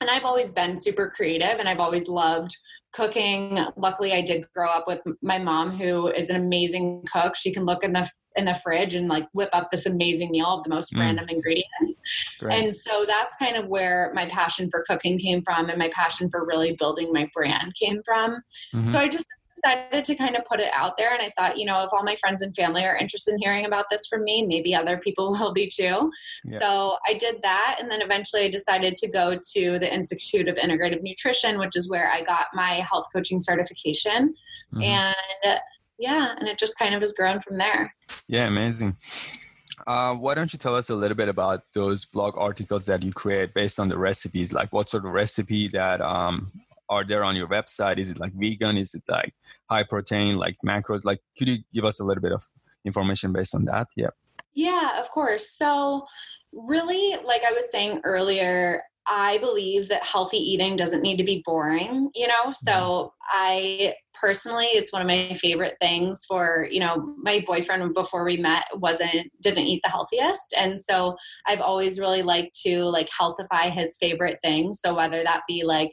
and 0.00 0.10
I've 0.10 0.24
always 0.24 0.52
been 0.52 0.78
super 0.78 1.10
creative 1.14 1.58
and 1.58 1.68
I've 1.68 1.80
always 1.80 2.08
loved 2.08 2.54
cooking 2.92 3.58
luckily 3.76 4.14
i 4.14 4.22
did 4.22 4.46
grow 4.54 4.70
up 4.70 4.86
with 4.86 5.00
my 5.20 5.38
mom 5.38 5.70
who 5.70 6.08
is 6.08 6.30
an 6.30 6.36
amazing 6.36 7.02
cook 7.12 7.36
she 7.36 7.52
can 7.52 7.66
look 7.66 7.84
in 7.84 7.92
the 7.92 8.08
in 8.36 8.44
the 8.44 8.54
fridge 8.54 8.94
and 8.94 9.08
like 9.08 9.26
whip 9.32 9.50
up 9.52 9.70
this 9.70 9.86
amazing 9.86 10.30
meal 10.30 10.46
of 10.46 10.62
the 10.64 10.70
most 10.70 10.92
mm. 10.92 11.00
random 11.00 11.28
ingredients 11.28 12.36
Great. 12.38 12.52
and 12.52 12.74
so 12.74 13.04
that's 13.06 13.34
kind 13.36 13.56
of 13.56 13.68
where 13.68 14.12
my 14.14 14.26
passion 14.26 14.68
for 14.70 14.84
cooking 14.88 15.18
came 15.18 15.42
from 15.42 15.68
and 15.68 15.78
my 15.78 15.88
passion 15.88 16.28
for 16.30 16.44
really 16.44 16.74
building 16.74 17.12
my 17.12 17.28
brand 17.34 17.74
came 17.74 18.00
from 18.04 18.34
mm-hmm. 18.74 18.84
so 18.84 18.98
i 18.98 19.08
just 19.08 19.26
decided 19.56 20.04
to 20.04 20.14
kind 20.14 20.36
of 20.36 20.44
put 20.44 20.60
it 20.60 20.70
out 20.74 20.96
there 20.96 21.12
and 21.12 21.22
i 21.22 21.30
thought 21.30 21.56
you 21.56 21.64
know 21.64 21.82
if 21.82 21.90
all 21.92 22.02
my 22.02 22.14
friends 22.16 22.42
and 22.42 22.54
family 22.54 22.84
are 22.84 22.96
interested 22.96 23.32
in 23.32 23.40
hearing 23.40 23.64
about 23.64 23.86
this 23.90 24.06
from 24.06 24.22
me 24.22 24.46
maybe 24.46 24.74
other 24.74 24.98
people 24.98 25.30
will 25.40 25.52
be 25.52 25.68
too 25.68 26.10
yeah. 26.44 26.58
so 26.58 26.96
i 27.08 27.14
did 27.14 27.40
that 27.42 27.78
and 27.80 27.90
then 27.90 28.02
eventually 28.02 28.42
i 28.42 28.50
decided 28.50 28.94
to 28.94 29.08
go 29.08 29.38
to 29.54 29.78
the 29.78 29.92
institute 29.92 30.48
of 30.48 30.56
integrative 30.56 31.02
nutrition 31.02 31.58
which 31.58 31.74
is 31.74 31.88
where 31.88 32.10
i 32.10 32.20
got 32.22 32.46
my 32.54 32.74
health 32.90 33.06
coaching 33.14 33.40
certification 33.40 34.34
mm-hmm. 34.74 34.82
and 34.82 35.60
yeah 35.98 36.34
and 36.38 36.48
it 36.48 36.58
just 36.58 36.78
kind 36.78 36.94
of 36.94 37.00
has 37.00 37.14
grown 37.14 37.40
from 37.40 37.56
there 37.56 37.94
yeah 38.28 38.46
amazing 38.46 38.96
uh, 39.86 40.14
why 40.14 40.34
don't 40.34 40.52
you 40.52 40.58
tell 40.58 40.74
us 40.74 40.90
a 40.90 40.94
little 40.94 41.16
bit 41.16 41.28
about 41.28 41.62
those 41.72 42.04
blog 42.04 42.36
articles 42.36 42.86
that 42.86 43.04
you 43.04 43.12
create 43.12 43.54
based 43.54 43.78
on 43.78 43.88
the 43.88 43.96
recipes? 43.96 44.52
Like, 44.52 44.72
what 44.72 44.88
sort 44.88 45.04
of 45.04 45.12
recipe 45.12 45.68
that 45.68 46.00
um, 46.00 46.50
are 46.88 47.04
there 47.04 47.22
on 47.22 47.36
your 47.36 47.46
website? 47.46 47.98
Is 47.98 48.10
it 48.10 48.18
like 48.18 48.32
vegan? 48.34 48.76
Is 48.76 48.94
it 48.94 49.02
like 49.08 49.32
high 49.70 49.84
protein, 49.84 50.36
like 50.36 50.56
macros? 50.64 51.04
Like, 51.04 51.20
could 51.38 51.48
you 51.48 51.58
give 51.72 51.84
us 51.84 52.00
a 52.00 52.04
little 52.04 52.22
bit 52.22 52.32
of 52.32 52.42
information 52.84 53.32
based 53.32 53.54
on 53.54 53.64
that? 53.66 53.86
Yeah. 53.96 54.08
Yeah, 54.54 54.98
of 54.98 55.10
course. 55.10 55.50
So, 55.50 56.06
really, 56.52 57.16
like 57.24 57.42
I 57.46 57.52
was 57.52 57.70
saying 57.70 58.00
earlier, 58.04 58.82
I 59.06 59.38
believe 59.38 59.88
that 59.88 60.02
healthy 60.04 60.38
eating 60.38 60.76
doesn't 60.76 61.02
need 61.02 61.16
to 61.16 61.24
be 61.24 61.42
boring, 61.44 62.10
you 62.14 62.26
know? 62.26 62.50
So. 62.52 63.12
I 63.28 63.94
personally, 64.14 64.66
it's 64.66 64.92
one 64.92 65.02
of 65.02 65.08
my 65.08 65.34
favorite 65.40 65.76
things 65.80 66.24
for, 66.26 66.68
you 66.70 66.80
know, 66.80 67.14
my 67.18 67.44
boyfriend 67.46 67.92
before 67.94 68.24
we 68.24 68.36
met 68.36 68.64
wasn't, 68.74 69.30
didn't 69.42 69.66
eat 69.66 69.80
the 69.82 69.90
healthiest. 69.90 70.54
And 70.56 70.78
so 70.80 71.16
I've 71.46 71.60
always 71.60 72.00
really 72.00 72.22
liked 72.22 72.58
to 72.66 72.84
like 72.84 73.08
healthify 73.08 73.70
his 73.70 73.96
favorite 73.98 74.38
things. 74.42 74.80
So 74.80 74.94
whether 74.94 75.22
that 75.22 75.42
be 75.48 75.64
like 75.64 75.92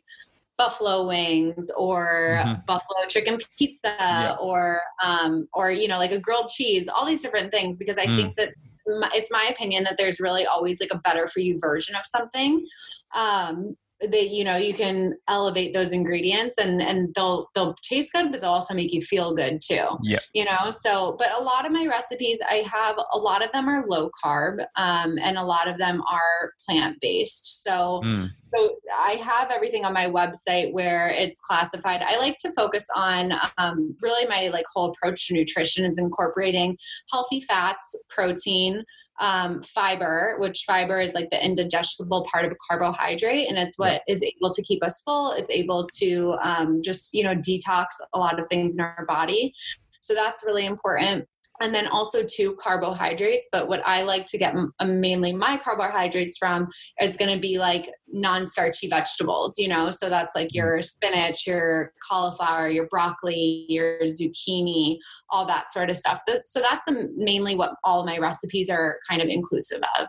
buffalo 0.57 1.07
wings 1.07 1.71
or 1.75 2.39
mm-hmm. 2.39 2.61
buffalo 2.67 3.07
chicken 3.07 3.37
pizza 3.57 3.95
yeah. 3.99 4.35
or 4.39 4.81
um, 5.03 5.47
or 5.53 5.71
you 5.71 5.87
know 5.87 5.97
like 5.97 6.11
a 6.11 6.19
grilled 6.19 6.47
cheese 6.47 6.87
all 6.87 7.07
these 7.07 7.23
different 7.23 7.51
things 7.51 7.79
because 7.79 7.97
i 7.97 8.05
mm. 8.05 8.15
think 8.15 8.35
that 8.35 8.53
it's 8.85 9.31
my 9.31 9.47
opinion 9.49 9.83
that 9.83 9.97
there's 9.97 10.19
really 10.19 10.45
always 10.45 10.79
like 10.79 10.93
a 10.93 10.99
better 10.99 11.27
for 11.27 11.39
you 11.39 11.57
version 11.59 11.95
of 11.95 12.05
something. 12.05 12.65
Um, 13.13 13.75
that 14.11 14.29
you 14.29 14.43
know 14.43 14.55
you 14.55 14.73
can 14.73 15.13
elevate 15.27 15.73
those 15.73 15.91
ingredients 15.91 16.57
and 16.57 16.81
and 16.81 17.13
they'll 17.15 17.49
they'll 17.55 17.75
taste 17.83 18.13
good 18.13 18.31
but 18.31 18.41
they'll 18.41 18.49
also 18.49 18.73
make 18.73 18.93
you 18.93 19.01
feel 19.01 19.33
good 19.35 19.59
too. 19.61 19.85
Yeah. 20.03 20.19
You 20.33 20.45
know 20.45 20.71
so 20.71 21.15
but 21.17 21.31
a 21.33 21.41
lot 21.41 21.65
of 21.65 21.71
my 21.71 21.85
recipes 21.87 22.39
i 22.49 22.63
have 22.71 22.97
a 23.13 23.17
lot 23.17 23.43
of 23.43 23.51
them 23.51 23.67
are 23.67 23.85
low 23.87 24.09
carb 24.23 24.65
um, 24.75 25.17
and 25.21 25.37
a 25.37 25.43
lot 25.43 25.67
of 25.67 25.77
them 25.77 26.01
are 26.09 26.53
plant 26.67 26.97
based 27.01 27.63
so 27.63 28.01
mm. 28.03 28.29
so 28.39 28.75
i 28.99 29.11
have 29.13 29.51
everything 29.51 29.85
on 29.85 29.93
my 29.93 30.07
website 30.07 30.71
where 30.73 31.09
it's 31.09 31.39
classified. 31.41 32.01
I 32.01 32.17
like 32.17 32.37
to 32.39 32.51
focus 32.51 32.85
on 32.95 33.33
um, 33.57 33.95
really 34.01 34.27
my 34.27 34.49
like 34.49 34.65
whole 34.73 34.91
approach 34.91 35.27
to 35.27 35.33
nutrition 35.33 35.85
is 35.85 35.97
incorporating 35.97 36.77
healthy 37.11 37.41
fats 37.41 37.95
protein 38.09 38.83
um, 39.19 39.61
fiber, 39.61 40.35
which 40.39 40.63
fiber 40.65 40.99
is 40.99 41.13
like 41.13 41.29
the 41.29 41.43
indigestible 41.43 42.25
part 42.31 42.45
of 42.45 42.51
a 42.51 42.55
carbohydrate, 42.69 43.47
and 43.47 43.57
it's 43.57 43.77
what 43.77 44.01
is 44.07 44.23
able 44.23 44.51
to 44.53 44.61
keep 44.63 44.83
us 44.83 45.01
full. 45.01 45.31
It's 45.33 45.51
able 45.51 45.87
to 45.99 46.35
um, 46.41 46.81
just 46.81 47.13
you 47.13 47.23
know 47.23 47.35
detox 47.35 47.85
a 48.13 48.19
lot 48.19 48.39
of 48.39 48.47
things 48.49 48.75
in 48.75 48.81
our 48.81 49.05
body. 49.07 49.53
So 50.01 50.13
that's 50.13 50.43
really 50.45 50.65
important 50.65 51.27
and 51.61 51.73
then 51.73 51.87
also 51.87 52.23
two 52.23 52.55
carbohydrates 52.61 53.47
but 53.51 53.67
what 53.67 53.81
i 53.85 54.01
like 54.01 54.25
to 54.25 54.37
get 54.37 54.55
uh, 54.79 54.85
mainly 54.85 55.33
my 55.33 55.57
carbohydrates 55.57 56.37
from 56.37 56.67
is 57.01 57.17
going 57.17 57.33
to 57.33 57.39
be 57.39 57.57
like 57.57 57.89
non-starchy 58.07 58.87
vegetables 58.87 59.57
you 59.57 59.67
know? 59.67 59.89
So 59.89 60.09
that's 60.09 60.35
like 60.35 60.53
your 60.53 60.81
spinach 60.81 61.47
your 61.47 61.93
cauliflower 62.09 62.67
your 62.69 62.87
broccoli 62.87 63.65
your 63.69 63.99
zucchini 64.01 64.97
all 65.29 65.45
that 65.45 65.71
sort 65.71 65.89
of 65.89 65.97
stuff. 65.97 66.21
So 66.45 66.61
that's 66.61 66.87
mainly 67.15 67.55
what 67.55 67.75
all 67.83 68.05
my 68.05 68.17
recipes 68.17 68.69
are 68.69 68.97
kind 69.09 69.21
of 69.21 69.29
inclusive 69.29 69.81
of. 69.99 70.07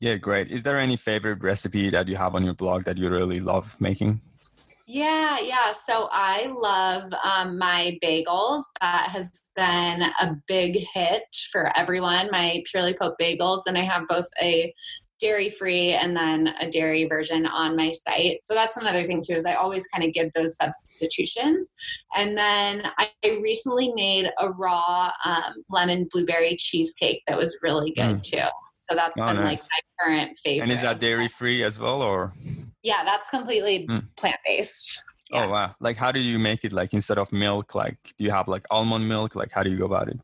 Yeah 0.00 0.16
great. 0.16 0.50
Is 0.50 0.62
there 0.62 0.78
any 0.78 0.96
favorite 0.96 1.42
recipe 1.42 1.90
that 1.90 2.08
you 2.08 2.16
have 2.16 2.34
on 2.34 2.44
your 2.44 2.54
blog 2.54 2.84
that 2.84 2.98
you 2.98 3.10
really 3.10 3.40
love 3.40 3.76
making 3.80 4.20
yeah, 4.88 5.38
yeah. 5.38 5.74
So 5.74 6.08
I 6.10 6.50
love 6.56 7.12
um, 7.22 7.58
my 7.58 7.98
bagels. 8.02 8.62
That 8.80 9.10
has 9.10 9.50
been 9.54 10.02
a 10.02 10.34
big 10.48 10.78
hit 10.94 11.24
for 11.52 11.70
everyone. 11.76 12.30
My 12.32 12.62
Purely 12.64 12.94
Pope 12.94 13.16
bagels, 13.20 13.62
and 13.66 13.76
I 13.76 13.82
have 13.82 14.08
both 14.08 14.26
a 14.40 14.72
dairy 15.20 15.50
free 15.50 15.90
and 15.90 16.16
then 16.16 16.54
a 16.60 16.70
dairy 16.70 17.04
version 17.04 17.44
on 17.46 17.76
my 17.76 17.92
site. 17.92 18.38
So 18.44 18.54
that's 18.54 18.78
another 18.78 19.02
thing 19.02 19.22
too 19.22 19.34
is 19.34 19.44
I 19.44 19.54
always 19.54 19.86
kind 19.88 20.04
of 20.04 20.14
give 20.14 20.32
those 20.32 20.56
substitutions. 20.56 21.74
And 22.16 22.38
then 22.38 22.84
I 22.98 23.10
recently 23.42 23.92
made 23.94 24.30
a 24.38 24.50
raw 24.52 25.10
um, 25.24 25.54
lemon 25.68 26.08
blueberry 26.10 26.56
cheesecake 26.56 27.24
that 27.26 27.36
was 27.36 27.58
really 27.62 27.90
good 27.90 28.18
mm. 28.18 28.22
too. 28.22 28.46
So 28.74 28.94
that's 28.94 29.20
oh, 29.20 29.26
been 29.26 29.36
nice. 29.36 29.44
like 29.44 29.84
my 29.98 30.04
current 30.04 30.38
favorite. 30.38 30.62
And 30.62 30.72
is 30.72 30.80
that 30.80 30.98
dairy 30.98 31.28
free 31.28 31.62
as 31.62 31.78
well 31.78 32.00
or? 32.00 32.32
Yeah, 32.88 33.04
that's 33.04 33.28
completely 33.28 33.86
mm. 33.86 34.02
plant 34.16 34.40
based. 34.46 35.04
Yeah. 35.30 35.44
Oh 35.44 35.48
wow! 35.50 35.74
Like, 35.78 35.98
how 35.98 36.10
do 36.10 36.20
you 36.20 36.38
make 36.38 36.64
it? 36.64 36.72
Like, 36.72 36.94
instead 36.94 37.18
of 37.18 37.30
milk, 37.32 37.74
like, 37.74 37.98
do 38.16 38.24
you 38.24 38.30
have 38.30 38.48
like 38.48 38.64
almond 38.70 39.06
milk? 39.06 39.36
Like, 39.36 39.50
how 39.52 39.62
do 39.62 39.68
you 39.68 39.76
go 39.76 39.84
about 39.84 40.08
it? 40.08 40.18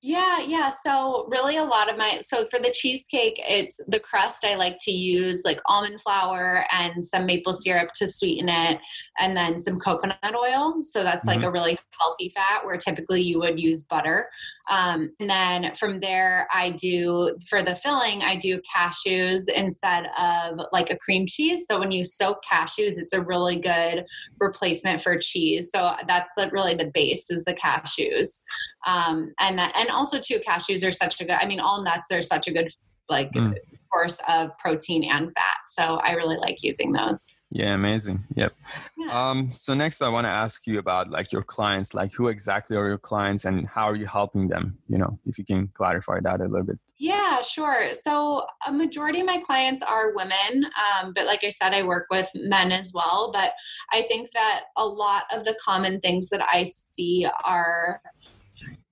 Yeah, 0.00 0.40
yeah. 0.40 0.70
So 0.84 1.28
really 1.30 1.56
a 1.58 1.64
lot 1.64 1.90
of 1.90 1.98
my 1.98 2.20
so 2.22 2.46
for 2.46 2.58
the 2.58 2.70
cheesecake, 2.70 3.38
it's 3.38 3.78
the 3.88 4.00
crust 4.00 4.44
I 4.44 4.54
like 4.54 4.76
to 4.80 4.90
use 4.90 5.42
like 5.44 5.60
almond 5.66 6.00
flour 6.00 6.64
and 6.72 7.04
some 7.04 7.26
maple 7.26 7.52
syrup 7.52 7.90
to 7.96 8.06
sweeten 8.06 8.48
it 8.48 8.80
and 9.18 9.36
then 9.36 9.58
some 9.60 9.78
coconut 9.78 10.34
oil. 10.34 10.82
So 10.82 11.02
that's 11.02 11.26
like 11.26 11.38
mm-hmm. 11.38 11.48
a 11.48 11.52
really 11.52 11.78
healthy 11.98 12.30
fat 12.30 12.64
where 12.64 12.76
typically 12.76 13.22
you 13.22 13.38
would 13.40 13.58
use 13.58 13.82
butter. 13.82 14.28
Um, 14.68 15.12
and 15.20 15.28
then 15.28 15.74
from 15.74 16.00
there, 16.00 16.48
I 16.52 16.70
do 16.70 17.36
for 17.48 17.62
the 17.62 17.74
filling, 17.74 18.22
I 18.22 18.36
do 18.36 18.60
cashews 18.74 19.42
instead 19.54 20.06
of 20.18 20.58
like 20.72 20.90
a 20.90 20.96
cream 20.96 21.26
cheese. 21.26 21.66
So 21.68 21.78
when 21.78 21.90
you 21.90 22.04
soak 22.04 22.38
cashews, 22.50 22.94
it's 22.96 23.12
a 23.12 23.22
really 23.22 23.60
good 23.60 24.04
replacement 24.40 25.02
for 25.02 25.18
cheese. 25.18 25.70
So 25.70 25.92
that's 26.08 26.32
the, 26.36 26.48
really 26.50 26.74
the 26.74 26.90
base 26.94 27.30
is 27.30 27.44
the 27.44 27.54
cashews. 27.54 28.40
Um, 28.86 29.32
and 29.40 29.58
that, 29.58 29.76
and 29.76 29.90
also 29.90 30.18
too, 30.18 30.40
cashews 30.46 30.86
are 30.86 30.92
such 30.92 31.20
a 31.20 31.24
good. 31.24 31.36
I 31.40 31.46
mean, 31.46 31.60
all 31.60 31.82
nuts 31.82 32.10
are 32.10 32.22
such 32.22 32.48
a 32.48 32.52
good 32.52 32.68
like 33.08 33.32
mm. 33.32 33.54
source 33.92 34.18
of 34.28 34.56
protein 34.58 35.04
and 35.04 35.32
fat. 35.34 35.56
So 35.68 35.96
I 36.02 36.12
really 36.12 36.36
like 36.36 36.62
using 36.62 36.92
those. 36.92 37.36
Yeah, 37.50 37.74
amazing. 37.74 38.24
Yep. 38.34 38.52
Yeah. 38.98 39.28
Um, 39.30 39.50
so 39.50 39.74
next 39.74 40.02
I 40.02 40.08
want 40.08 40.24
to 40.24 40.30
ask 40.30 40.66
you 40.66 40.78
about 40.78 41.08
like 41.08 41.30
your 41.30 41.42
clients, 41.42 41.94
like 41.94 42.12
who 42.12 42.28
exactly 42.28 42.76
are 42.76 42.88
your 42.88 42.98
clients 42.98 43.44
and 43.44 43.68
how 43.68 43.84
are 43.84 43.94
you 43.94 44.06
helping 44.06 44.48
them? 44.48 44.78
You 44.88 44.98
know, 44.98 45.18
if 45.26 45.38
you 45.38 45.44
can 45.44 45.68
clarify 45.68 46.20
that 46.20 46.40
a 46.40 46.44
little 46.44 46.66
bit. 46.66 46.78
Yeah, 46.98 47.42
sure. 47.42 47.92
So 47.92 48.44
a 48.66 48.72
majority 48.72 49.20
of 49.20 49.26
my 49.26 49.38
clients 49.38 49.82
are 49.82 50.14
women, 50.14 50.64
um, 50.64 51.12
but 51.14 51.26
like 51.26 51.44
I 51.44 51.50
said, 51.50 51.74
I 51.74 51.82
work 51.82 52.06
with 52.10 52.28
men 52.34 52.72
as 52.72 52.92
well. 52.94 53.30
But 53.32 53.52
I 53.92 54.02
think 54.02 54.30
that 54.32 54.64
a 54.76 54.86
lot 54.86 55.24
of 55.32 55.44
the 55.44 55.56
common 55.64 56.00
things 56.00 56.30
that 56.30 56.44
I 56.48 56.64
see 56.64 57.28
are 57.44 57.98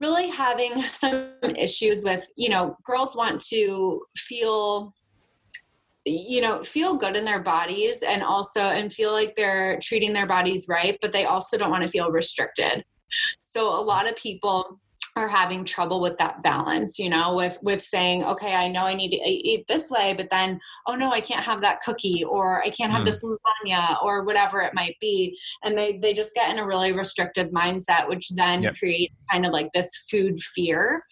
really 0.03 0.29
having 0.29 0.83
some 0.89 1.31
issues 1.57 2.05
with, 2.05 2.31
you 2.37 2.51
know, 2.51 2.77
girls 2.85 3.17
want 3.17 3.41
to 3.47 4.03
feel 4.17 4.93
you 6.05 6.41
know 6.41 6.61
feel 6.65 6.97
good 6.97 7.15
in 7.15 7.25
their 7.25 7.41
bodies 7.41 8.03
and 8.03 8.25
also 8.25 8.61
and 8.61 8.93
feel 8.93 9.13
like 9.13 9.37
they're 9.37 9.79
treating 9.81 10.13
their 10.13 10.27
bodies 10.27 10.67
right 10.69 10.99
but 11.01 11.13
they 11.13 11.27
also 11.27 11.57
don't 11.57 11.71
want 11.71 11.83
to 11.83 11.89
feel 11.89 12.11
restricted. 12.11 12.85
So 13.45 13.69
a 13.69 13.81
lot 13.81 14.09
of 14.09 14.17
people 14.17 14.81
are 15.17 15.29
having 15.29 15.63
trouble 15.65 16.01
with 16.01 16.17
that 16.17 16.43
balance 16.43 16.99
you 16.99 17.11
know 17.11 17.35
with 17.35 17.59
with 17.63 17.83
saying 17.83 18.25
okay 18.25 18.55
i 18.55 18.67
know 18.67 18.85
i 18.85 18.95
need 18.95 19.11
to 19.11 19.17
eat 19.29 19.67
this 19.69 19.91
way 19.91 20.15
but 20.17 20.31
then 20.31 20.59
oh 20.87 20.95
no 20.95 21.11
i 21.11 21.21
can't 21.21 21.45
have 21.45 21.61
that 21.61 21.83
cookie 21.83 22.25
or 22.25 22.63
i 22.63 22.71
can't 22.71 22.91
have 22.91 23.03
mm. 23.03 23.07
this 23.07 23.23
lasagna 23.23 24.03
or 24.03 24.25
whatever 24.25 24.63
it 24.63 24.73
might 24.75 24.97
be 25.01 25.39
and 25.65 25.77
they 25.77 25.99
they 25.99 26.15
just 26.15 26.35
get 26.35 26.51
in 26.51 26.59
a 26.59 26.67
really 26.67 26.93
restrictive 26.93 27.49
mindset 27.49 28.09
which 28.09 28.31
then 28.31 28.63
yep. 28.63 28.75
create 28.75 29.13
kind 29.31 29.45
of 29.45 29.53
like 29.53 29.71
this 29.75 30.07
food 30.11 30.41
fear 30.41 31.03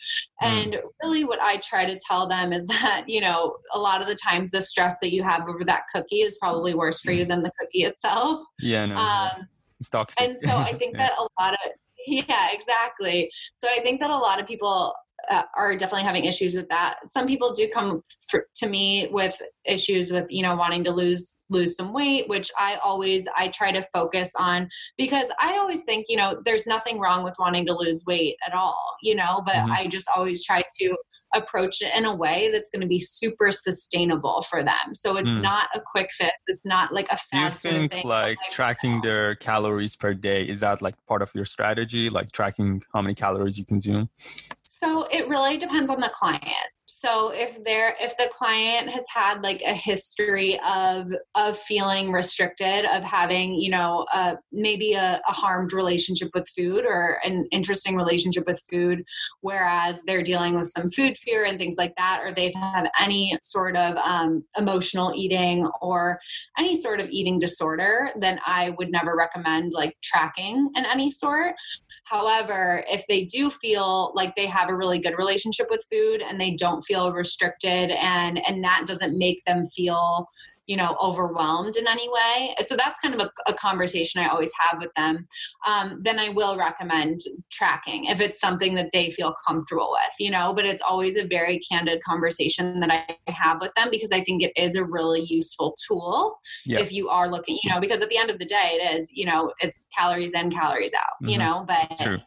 mm. 0.42 0.47
and 0.47 0.78
really 1.02 1.25
what 1.25 1.40
i 1.42 1.59
try 1.59 1.85
to 1.85 1.99
tell 2.09 2.26
them 2.26 2.54
is 2.54 2.66
that 2.69 3.04
you 3.07 3.21
know 3.21 3.54
a 3.75 3.78
lot 3.78 4.00
of 4.00 4.07
the 4.07 4.14
times 4.14 4.50
the 4.50 4.62
stress 4.62 4.99
that 5.00 5.12
you 5.12 5.23
have 5.23 5.47
over 5.47 5.62
that 5.62 5.83
cookie 5.95 6.23
is 6.23 6.38
probably 6.38 6.73
worse 6.75 7.00
for 7.00 7.12
you 7.12 7.25
than 7.26 7.42
the 7.42 7.52
cookie 7.61 7.85
itself 7.85 8.40
yeah 8.61 8.87
no, 8.87 8.97
um, 8.97 9.47
it's 9.78 9.90
toxic 9.90 10.23
and 10.23 10.35
so 10.35 10.57
i 10.57 10.73
think 10.78 10.97
yeah. 10.97 11.09
that 11.09 11.19
a 11.19 11.42
lot 11.42 11.52
of 11.52 11.59
yeah, 12.07 12.49
exactly. 12.52 13.30
So 13.54 13.69
I 13.69 13.80
think 13.80 14.00
that 14.00 14.11
a 14.11 14.16
lot 14.16 14.40
of 14.40 14.47
people 14.47 14.95
uh, 15.31 15.43
are 15.57 15.77
definitely 15.77 16.05
having 16.05 16.25
issues 16.25 16.55
with 16.55 16.69
that. 16.69 16.99
Some 17.07 17.27
people 17.27 17.53
do 17.53 17.69
come 17.73 18.03
for, 18.29 18.47
to 18.57 18.69
me 18.69 19.09
with 19.12 19.41
issues 19.65 20.11
with 20.11 20.31
you 20.31 20.43
know 20.43 20.57
wanting 20.57 20.85
to 20.85 20.93
lose 20.93 21.43
lose 21.50 21.77
some 21.77 21.93
weight, 21.93 22.29
which 22.29 22.50
I 22.59 22.77
always 22.77 23.27
I 23.37 23.49
try 23.49 23.73
to 23.73 23.83
focus 23.93 24.33
on 24.39 24.69
because 24.97 25.29
I 25.41 25.59
always 25.59 25.83
think 25.83 26.07
you 26.09 26.17
know 26.17 26.41
there's 26.45 26.67
nothing 26.67 26.99
wrong 26.99 27.25
with 27.25 27.35
wanting 27.39 27.67
to 27.67 27.75
lose 27.75 28.05
weight 28.07 28.37
at 28.47 28.55
all, 28.55 28.97
you 29.03 29.15
know, 29.15 29.43
but 29.45 29.55
mm-hmm. 29.55 29.73
I 29.73 29.87
just 29.87 30.09
always 30.15 30.45
try 30.45 30.62
to 30.81 30.97
approach 31.35 31.81
it 31.81 31.95
in 31.95 32.05
a 32.05 32.15
way 32.15 32.50
that's 32.53 32.71
going 32.71 32.81
to 32.81 32.87
be 32.87 32.99
super 32.99 33.50
sustainable 33.50 34.43
for 34.49 34.62
them. 34.62 34.95
So 34.95 35.17
it's 35.17 35.31
mm. 35.31 35.43
not 35.43 35.69
a 35.75 35.81
quick 35.81 36.11
fix. 36.12 36.33
It's 36.47 36.67
not 36.67 36.93
like 36.93 37.07
a 37.11 37.17
fast. 37.17 37.62
Do 37.62 37.69
you 37.69 37.89
think 37.89 38.05
like 38.05 38.39
tracking 38.50 39.00
their 39.00 39.37
calories 39.37 39.95
per 39.97 40.15
day 40.15 40.43
is 40.43 40.61
that 40.61 40.83
like 40.83 40.95
part 41.07 41.23
of 41.23 41.31
your 41.35 41.45
strategy, 41.45 42.11
like 42.11 42.33
tracking 42.33 42.83
how 42.93 43.03
many 43.03 43.15
calories 43.15 43.59
you 43.59 43.65
consume? 43.65 44.09
So 44.82 45.06
it 45.10 45.28
really 45.28 45.58
depends 45.58 45.90
on 45.90 46.00
the 46.00 46.08
client 46.14 46.42
so 46.99 47.30
if 47.32 47.62
they're 47.64 47.94
if 48.00 48.16
the 48.16 48.30
client 48.32 48.88
has 48.88 49.04
had 49.12 49.42
like 49.42 49.62
a 49.62 49.73
history 49.73 50.59
of 50.66 51.11
of 51.35 51.59
feeling 51.59 52.12
restricted 52.12 52.85
of 52.87 53.02
having 53.02 53.54
you 53.54 53.70
know 53.70 54.06
uh, 54.12 54.37
maybe 54.52 54.94
a, 54.94 55.20
a, 55.28 55.32
harmed 55.32 55.73
relationship 55.73 56.28
with 56.35 56.49
food 56.56 56.85
or 56.85 57.18
an 57.25 57.47
interesting 57.50 57.97
relationship 57.97 58.47
with 58.47 58.61
food 58.70 59.02
whereas 59.40 60.02
they're 60.06 60.23
dealing 60.23 60.54
with 60.54 60.68
some 60.68 60.90
food 60.90 61.16
fear 61.18 61.44
and 61.44 61.59
things 61.59 61.76
like 61.78 61.94
that 61.97 62.20
or 62.23 62.32
they've 62.32 62.54
had 62.54 62.90
any 63.00 63.37
sort 63.42 63.76
of 63.76 63.97
um, 63.97 64.44
emotional 64.59 65.12
eating 65.14 65.66
or 65.80 66.20
any 66.59 66.75
sort 66.75 67.00
of 67.00 67.09
eating 67.11 67.38
disorder 67.38 68.11
then 68.16 68.38
i 68.47 68.70
would 68.78 68.90
never 68.90 69.16
recommend 69.16 69.73
like 69.73 69.97
tracking 70.02 70.70
in 70.76 70.85
any 70.87 71.11
sort. 71.11 71.54
However 72.04 72.85
if 72.88 73.06
they 73.09 73.25
do 73.25 73.50
feel 73.50 74.12
like 74.14 74.35
they 74.35 74.47
have 74.47 74.68
a 74.68 74.76
really 74.76 74.99
good 74.99 75.16
relationship 75.16 75.68
with 75.70 75.85
food 75.90 76.23
and 76.23 76.40
they 76.40 76.54
don't 76.54 76.79
feel 76.80 77.12
restricted 77.12 77.90
and 77.90 78.40
and 78.49 78.62
that 78.64 78.84
doesn't 78.87 79.18
make 79.18 79.44
them 79.44 79.66
feel 79.66 80.26
you 80.71 80.77
know 80.77 80.97
overwhelmed 81.03 81.77
in 81.77 81.89
any 81.89 82.09
way 82.09 82.55
so 82.61 82.77
that's 82.77 83.00
kind 83.00 83.12
of 83.12 83.21
a, 83.21 83.50
a 83.50 83.55
conversation 83.55 84.23
i 84.23 84.29
always 84.29 84.53
have 84.57 84.81
with 84.81 84.95
them 84.95 85.27
um, 85.67 85.99
then 86.00 86.17
i 86.21 86.29
will 86.29 86.57
recommend 86.57 87.19
tracking 87.50 88.05
if 88.05 88.21
it's 88.21 88.39
something 88.39 88.77
that 88.77 88.89
they 88.93 89.11
feel 89.11 89.35
comfortable 89.45 89.91
with 89.91 90.15
you 90.21 90.31
know 90.31 90.55
but 90.55 90.65
it's 90.65 90.81
always 90.81 91.17
a 91.17 91.27
very 91.27 91.59
candid 91.69 92.00
conversation 92.05 92.79
that 92.79 92.93
i 92.93 93.33
have 93.33 93.61
with 93.61 93.75
them 93.75 93.89
because 93.91 94.12
i 94.12 94.21
think 94.21 94.45
it 94.45 94.53
is 94.57 94.77
a 94.77 94.85
really 94.85 95.23
useful 95.23 95.77
tool 95.89 96.39
yeah. 96.65 96.79
if 96.79 96.93
you 96.93 97.09
are 97.09 97.29
looking 97.29 97.59
you 97.65 97.71
know 97.71 97.81
because 97.81 98.00
at 98.00 98.09
the 98.09 98.17
end 98.17 98.31
of 98.31 98.39
the 98.39 98.45
day 98.45 98.79
it 98.81 98.95
is 98.95 99.11
you 99.12 99.27
know 99.27 99.53
it's 99.59 99.89
calories 99.99 100.35
in 100.35 100.53
calories 100.53 100.95
out 100.95 101.15
mm-hmm. 101.21 101.31
you 101.31 101.39
know 101.39 101.65
but 101.67 101.99
True. 101.99 102.19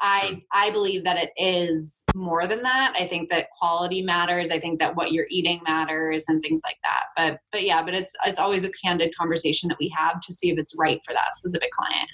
i 0.00 0.28
True. 0.28 0.40
i 0.52 0.70
believe 0.70 1.04
that 1.04 1.18
it 1.18 1.30
is 1.36 2.04
more 2.16 2.48
than 2.48 2.64
that 2.64 2.94
i 2.98 3.06
think 3.06 3.30
that 3.30 3.46
quality 3.56 4.02
matters 4.02 4.50
i 4.50 4.58
think 4.58 4.80
that 4.80 4.96
what 4.96 5.12
you're 5.12 5.26
eating 5.30 5.60
matters 5.64 6.24
and 6.26 6.42
things 6.42 6.62
like 6.64 6.78
that 6.82 7.04
but 7.16 7.40
but 7.52 7.62
yeah 7.62 7.80
but 7.80 7.91
it's 7.94 8.14
it's 8.26 8.38
always 8.38 8.64
a 8.64 8.70
candid 8.70 9.14
conversation 9.16 9.68
that 9.68 9.78
we 9.78 9.92
have 9.96 10.20
to 10.20 10.32
see 10.32 10.50
if 10.50 10.58
it's 10.58 10.74
right 10.78 11.00
for 11.06 11.12
that 11.12 11.34
specific 11.34 11.70
client. 11.70 12.08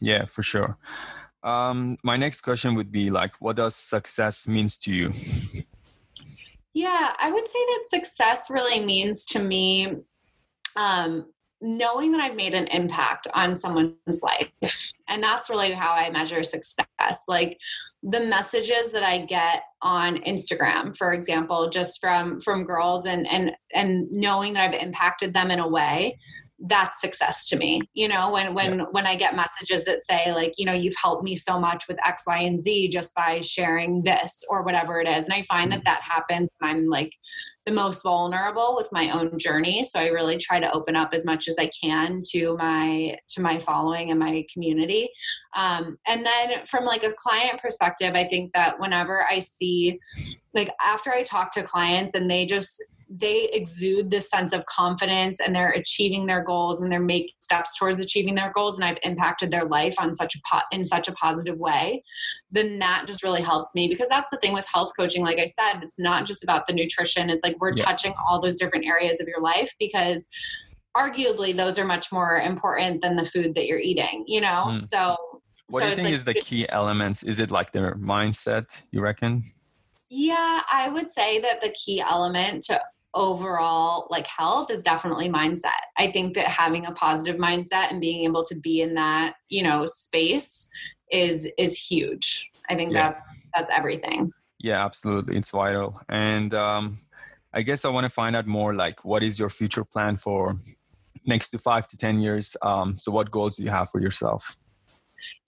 Yeah, 0.00 0.24
for 0.24 0.42
sure. 0.42 0.78
Um, 1.42 1.96
my 2.02 2.16
next 2.16 2.40
question 2.42 2.74
would 2.74 2.90
be 2.90 3.10
like, 3.10 3.32
what 3.40 3.56
does 3.56 3.74
success 3.76 4.48
means 4.48 4.76
to 4.78 4.92
you? 4.92 5.12
Yeah, 6.74 7.14
I 7.18 7.30
would 7.30 7.48
say 7.48 7.58
that 7.58 7.84
success 7.86 8.50
really 8.50 8.84
means 8.84 9.24
to 9.26 9.42
me 9.42 9.96
um, 10.76 11.26
knowing 11.60 12.12
that 12.12 12.20
I've 12.20 12.36
made 12.36 12.54
an 12.54 12.66
impact 12.68 13.26
on 13.34 13.54
someone's 13.54 14.22
life. 14.22 14.92
And 15.08 15.22
that's 15.22 15.50
really 15.50 15.72
how 15.72 15.92
I 15.92 16.10
measure 16.10 16.42
success. 16.42 17.24
Like 17.26 17.58
the 18.02 18.20
messages 18.20 18.92
that 18.92 19.02
I 19.02 19.24
get 19.24 19.62
on 19.82 20.18
Instagram, 20.18 20.96
for 20.96 21.12
example, 21.12 21.68
just 21.68 22.00
from 22.00 22.40
from 22.40 22.64
girls 22.64 23.06
and 23.06 23.30
and 23.30 23.52
and 23.74 24.06
knowing 24.10 24.54
that 24.54 24.74
I've 24.74 24.82
impacted 24.82 25.32
them 25.32 25.50
in 25.50 25.58
a 25.58 25.68
way 25.68 26.16
that's 26.66 27.00
success 27.00 27.48
to 27.48 27.56
me 27.56 27.80
you 27.94 28.08
know 28.08 28.32
when 28.32 28.52
when 28.52 28.80
yeah. 28.80 28.84
when 28.90 29.06
i 29.06 29.14
get 29.14 29.36
messages 29.36 29.84
that 29.84 30.00
say 30.00 30.32
like 30.32 30.52
you 30.58 30.64
know 30.64 30.72
you've 30.72 30.96
helped 31.00 31.22
me 31.22 31.36
so 31.36 31.58
much 31.58 31.86
with 31.86 31.96
x 32.04 32.24
y 32.26 32.38
and 32.38 32.60
z 32.60 32.88
just 32.88 33.14
by 33.14 33.40
sharing 33.40 34.02
this 34.02 34.42
or 34.48 34.62
whatever 34.62 35.00
it 35.00 35.08
is 35.08 35.24
and 35.26 35.34
i 35.34 35.42
find 35.42 35.70
that 35.70 35.80
mm. 35.80 35.84
that 35.84 36.02
happens 36.02 36.52
when 36.58 36.70
i'm 36.70 36.86
like 36.88 37.12
the 37.64 37.72
most 37.72 38.02
vulnerable 38.02 38.74
with 38.76 38.88
my 38.90 39.10
own 39.10 39.38
journey 39.38 39.84
so 39.84 40.00
i 40.00 40.08
really 40.08 40.36
try 40.36 40.58
to 40.58 40.72
open 40.72 40.96
up 40.96 41.14
as 41.14 41.24
much 41.24 41.46
as 41.46 41.56
i 41.60 41.70
can 41.80 42.20
to 42.28 42.56
my 42.56 43.14
to 43.28 43.40
my 43.40 43.56
following 43.56 44.10
and 44.10 44.18
my 44.18 44.44
community 44.52 45.08
um, 45.54 45.96
and 46.08 46.26
then 46.26 46.66
from 46.66 46.84
like 46.84 47.04
a 47.04 47.12
client 47.16 47.60
perspective 47.60 48.14
i 48.16 48.24
think 48.24 48.52
that 48.52 48.80
whenever 48.80 49.24
i 49.30 49.38
see 49.38 49.96
like 50.54 50.70
after 50.84 51.10
i 51.10 51.22
talk 51.22 51.52
to 51.52 51.62
clients 51.62 52.14
and 52.14 52.28
they 52.28 52.44
just 52.44 52.82
they 53.10 53.44
exude 53.52 54.10
this 54.10 54.28
sense 54.28 54.52
of 54.52 54.64
confidence 54.66 55.40
and 55.40 55.54
they're 55.54 55.70
achieving 55.70 56.26
their 56.26 56.42
goals 56.42 56.80
and 56.80 56.92
they're 56.92 57.00
making 57.00 57.34
steps 57.40 57.78
towards 57.78 58.00
achieving 58.00 58.34
their 58.34 58.52
goals 58.54 58.76
and 58.76 58.84
I've 58.84 58.98
impacted 59.02 59.50
their 59.50 59.64
life 59.64 59.94
on 59.98 60.14
such 60.14 60.34
a 60.34 60.38
po- 60.50 60.66
in 60.72 60.84
such 60.84 61.08
a 61.08 61.12
positive 61.12 61.58
way 61.58 62.02
then 62.50 62.78
that 62.80 63.04
just 63.06 63.22
really 63.22 63.40
helps 63.40 63.74
me 63.74 63.88
because 63.88 64.08
that's 64.08 64.30
the 64.30 64.36
thing 64.38 64.52
with 64.52 64.66
health 64.72 64.92
coaching 64.98 65.24
like 65.24 65.38
I 65.38 65.46
said 65.46 65.80
it's 65.82 65.98
not 65.98 66.26
just 66.26 66.42
about 66.42 66.66
the 66.66 66.74
nutrition 66.74 67.30
it's 67.30 67.42
like 67.42 67.56
we're 67.60 67.72
yeah. 67.74 67.84
touching 67.84 68.12
all 68.28 68.40
those 68.40 68.58
different 68.58 68.86
areas 68.86 69.20
of 69.20 69.26
your 69.26 69.40
life 69.40 69.74
because 69.78 70.26
arguably 70.94 71.56
those 71.56 71.78
are 71.78 71.86
much 71.86 72.12
more 72.12 72.40
important 72.40 73.00
than 73.00 73.16
the 73.16 73.24
food 73.24 73.54
that 73.54 73.66
you're 73.66 73.78
eating 73.78 74.24
you 74.26 74.40
know 74.40 74.64
mm. 74.68 74.80
so 74.80 75.16
what 75.68 75.80
so 75.80 75.86
do 75.86 75.90
you 75.90 75.96
think 75.96 76.06
like, 76.06 76.14
is 76.14 76.24
the 76.24 76.34
key 76.34 76.68
elements 76.68 77.22
is 77.22 77.40
it 77.40 77.50
like 77.50 77.72
their 77.72 77.94
mindset 77.94 78.82
you 78.90 79.00
reckon 79.00 79.42
yeah, 80.10 80.62
I 80.72 80.88
would 80.88 81.08
say 81.08 81.38
that 81.40 81.60
the 81.60 81.68
key 81.70 82.00
element 82.00 82.64
to 82.64 82.80
overall 83.14 84.06
like 84.10 84.26
health 84.26 84.70
is 84.70 84.82
definitely 84.82 85.28
mindset. 85.28 85.80
I 85.96 86.10
think 86.10 86.34
that 86.34 86.46
having 86.46 86.86
a 86.86 86.92
positive 86.92 87.36
mindset 87.36 87.90
and 87.90 88.00
being 88.00 88.24
able 88.24 88.44
to 88.44 88.54
be 88.54 88.82
in 88.82 88.94
that, 88.94 89.34
you 89.48 89.62
know, 89.62 89.86
space 89.86 90.68
is 91.10 91.48
is 91.58 91.78
huge. 91.78 92.50
I 92.68 92.74
think 92.74 92.92
yeah. 92.92 93.10
that's 93.10 93.38
that's 93.54 93.70
everything. 93.70 94.30
Yeah, 94.58 94.84
absolutely. 94.84 95.38
It's 95.38 95.50
vital. 95.50 96.00
And 96.08 96.52
um 96.54 96.98
I 97.52 97.62
guess 97.62 97.84
I 97.84 97.88
want 97.88 98.04
to 98.04 98.10
find 98.10 98.36
out 98.36 98.46
more 98.46 98.74
like 98.74 99.04
what 99.04 99.22
is 99.22 99.38
your 99.38 99.50
future 99.50 99.84
plan 99.84 100.16
for 100.16 100.54
next 101.26 101.48
to 101.50 101.58
5 101.58 101.88
to 101.88 101.96
10 101.96 102.20
years? 102.20 102.56
Um 102.62 102.98
so 102.98 103.10
what 103.10 103.30
goals 103.30 103.56
do 103.56 103.62
you 103.62 103.70
have 103.70 103.90
for 103.90 104.00
yourself? 104.00 104.56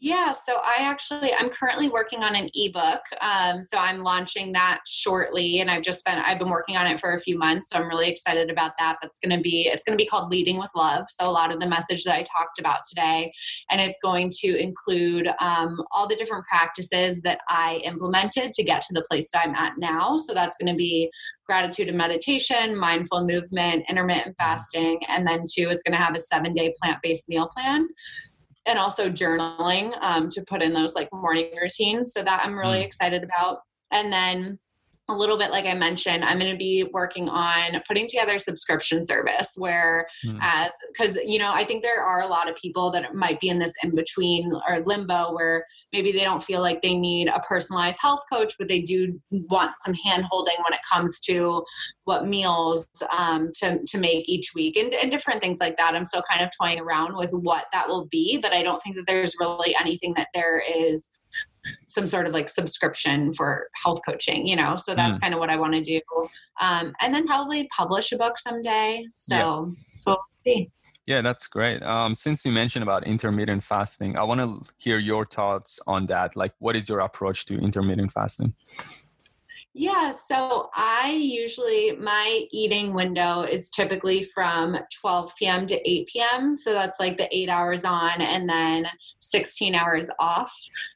Yeah, 0.02 0.32
so 0.32 0.54
I 0.64 0.76
actually 0.78 1.34
I'm 1.34 1.50
currently 1.50 1.90
working 1.90 2.22
on 2.22 2.34
an 2.34 2.48
ebook. 2.54 3.02
Um, 3.20 3.62
so 3.62 3.76
I'm 3.76 4.00
launching 4.00 4.50
that 4.52 4.80
shortly, 4.86 5.60
and 5.60 5.70
I've 5.70 5.82
just 5.82 6.06
been 6.06 6.16
I've 6.16 6.38
been 6.38 6.48
working 6.48 6.78
on 6.78 6.86
it 6.86 6.98
for 6.98 7.12
a 7.12 7.20
few 7.20 7.36
months. 7.36 7.68
So 7.68 7.76
I'm 7.76 7.86
really 7.86 8.08
excited 8.08 8.48
about 8.48 8.72
that. 8.78 8.96
That's 9.02 9.20
going 9.20 9.36
to 9.36 9.42
be 9.42 9.68
it's 9.70 9.84
going 9.84 9.96
to 9.96 10.02
be 10.02 10.08
called 10.08 10.30
Leading 10.30 10.56
with 10.58 10.70
Love. 10.74 11.04
So 11.10 11.28
a 11.28 11.30
lot 11.30 11.52
of 11.52 11.60
the 11.60 11.68
message 11.68 12.04
that 12.04 12.14
I 12.14 12.22
talked 12.22 12.58
about 12.58 12.80
today, 12.88 13.30
and 13.70 13.78
it's 13.78 13.98
going 14.02 14.30
to 14.38 14.56
include 14.56 15.28
um, 15.38 15.84
all 15.90 16.08
the 16.08 16.16
different 16.16 16.46
practices 16.46 17.20
that 17.20 17.42
I 17.50 17.82
implemented 17.84 18.54
to 18.54 18.64
get 18.64 18.80
to 18.86 18.94
the 18.94 19.04
place 19.10 19.30
that 19.32 19.42
I'm 19.44 19.54
at 19.54 19.74
now. 19.76 20.16
So 20.16 20.32
that's 20.32 20.56
going 20.56 20.72
to 20.72 20.78
be 20.78 21.10
gratitude 21.46 21.88
and 21.88 21.98
meditation, 21.98 22.74
mindful 22.74 23.26
movement, 23.26 23.84
intermittent 23.90 24.34
fasting, 24.38 25.00
and 25.08 25.26
then 25.26 25.40
two, 25.40 25.68
it's 25.68 25.82
going 25.82 25.92
to 25.92 26.02
have 26.02 26.14
a 26.14 26.20
seven 26.20 26.54
day 26.54 26.72
plant 26.80 27.02
based 27.02 27.28
meal 27.28 27.50
plan 27.54 27.86
and 28.66 28.78
also 28.78 29.08
journaling 29.08 29.96
um, 30.02 30.28
to 30.28 30.42
put 30.42 30.62
in 30.62 30.72
those 30.72 30.94
like 30.94 31.08
morning 31.12 31.50
routines. 31.60 32.12
So 32.12 32.22
that 32.22 32.42
I'm 32.44 32.58
really 32.58 32.80
mm. 32.80 32.84
excited 32.84 33.22
about. 33.22 33.60
And 33.90 34.12
then 34.12 34.58
a 35.10 35.16
little 35.16 35.36
bit 35.36 35.50
like 35.50 35.66
I 35.66 35.74
mentioned, 35.74 36.24
I'm 36.24 36.38
going 36.38 36.52
to 36.52 36.58
be 36.58 36.84
working 36.92 37.28
on 37.28 37.80
putting 37.86 38.06
together 38.06 38.34
a 38.34 38.40
subscription 38.40 39.04
service 39.04 39.54
where, 39.56 40.06
mm. 40.24 40.38
as 40.40 40.70
because 40.92 41.16
you 41.24 41.38
know, 41.38 41.50
I 41.52 41.64
think 41.64 41.82
there 41.82 42.02
are 42.02 42.22
a 42.22 42.26
lot 42.26 42.48
of 42.48 42.56
people 42.56 42.90
that 42.92 43.14
might 43.14 43.40
be 43.40 43.48
in 43.48 43.58
this 43.58 43.72
in 43.82 43.94
between 43.94 44.50
or 44.68 44.80
limbo 44.80 45.34
where 45.34 45.64
maybe 45.92 46.12
they 46.12 46.24
don't 46.24 46.42
feel 46.42 46.60
like 46.60 46.82
they 46.82 46.94
need 46.94 47.28
a 47.28 47.40
personalized 47.40 47.98
health 48.00 48.20
coach, 48.32 48.54
but 48.58 48.68
they 48.68 48.80
do 48.80 49.20
want 49.30 49.72
some 49.84 49.94
hand 49.94 50.24
holding 50.24 50.56
when 50.64 50.72
it 50.72 50.80
comes 50.90 51.20
to 51.20 51.64
what 52.04 52.26
meals 52.26 52.88
um, 53.16 53.50
to, 53.54 53.78
to 53.86 53.98
make 53.98 54.28
each 54.28 54.52
week 54.54 54.76
and, 54.76 54.92
and 54.94 55.10
different 55.10 55.40
things 55.40 55.60
like 55.60 55.76
that. 55.76 55.94
I'm 55.94 56.04
still 56.04 56.24
kind 56.30 56.42
of 56.42 56.50
toying 56.60 56.80
around 56.80 57.16
with 57.16 57.32
what 57.32 57.66
that 57.72 57.88
will 57.88 58.06
be, 58.10 58.38
but 58.38 58.52
I 58.52 58.62
don't 58.62 58.80
think 58.80 58.96
that 58.96 59.06
there's 59.06 59.34
really 59.38 59.74
anything 59.78 60.14
that 60.16 60.28
there 60.34 60.60
is 60.60 61.10
some 61.88 62.06
sort 62.06 62.26
of 62.26 62.32
like 62.32 62.48
subscription 62.48 63.32
for 63.32 63.68
health 63.74 64.00
coaching, 64.06 64.46
you 64.46 64.56
know? 64.56 64.76
So 64.76 64.94
that's 64.94 65.18
mm. 65.18 65.22
kind 65.22 65.34
of 65.34 65.40
what 65.40 65.50
I 65.50 65.56
want 65.56 65.74
to 65.74 65.80
do. 65.80 66.00
Um, 66.60 66.92
and 67.00 67.14
then 67.14 67.26
probably 67.26 67.68
publish 67.76 68.12
a 68.12 68.16
book 68.16 68.38
someday. 68.38 69.04
So, 69.12 69.34
yeah. 69.34 69.82
so 69.92 70.10
we'll 70.12 70.18
see. 70.36 70.70
Yeah, 71.06 71.22
that's 71.22 71.48
great. 71.48 71.82
Um, 71.82 72.14
since 72.14 72.44
you 72.44 72.52
mentioned 72.52 72.82
about 72.82 73.06
intermittent 73.06 73.64
fasting, 73.64 74.16
I 74.16 74.22
want 74.22 74.40
to 74.40 74.70
hear 74.78 74.98
your 74.98 75.26
thoughts 75.26 75.80
on 75.86 76.06
that. 76.06 76.36
Like, 76.36 76.52
what 76.58 76.76
is 76.76 76.88
your 76.88 77.00
approach 77.00 77.46
to 77.46 77.58
intermittent 77.58 78.12
fasting? 78.12 78.54
Yeah, 79.72 80.10
so 80.10 80.68
I 80.74 81.12
usually, 81.12 81.92
my 81.92 82.44
eating 82.50 82.92
window 82.92 83.42
is 83.42 83.70
typically 83.70 84.24
from 84.24 84.76
12 85.00 85.32
p.m. 85.38 85.66
to 85.68 85.90
8 85.90 86.08
p.m. 86.08 86.56
So 86.56 86.72
that's 86.72 86.98
like 86.98 87.16
the 87.16 87.28
eight 87.34 87.48
hours 87.48 87.84
on 87.84 88.20
and 88.20 88.48
then 88.48 88.86
16 89.20 89.76
hours 89.76 90.10
off. 90.18 90.52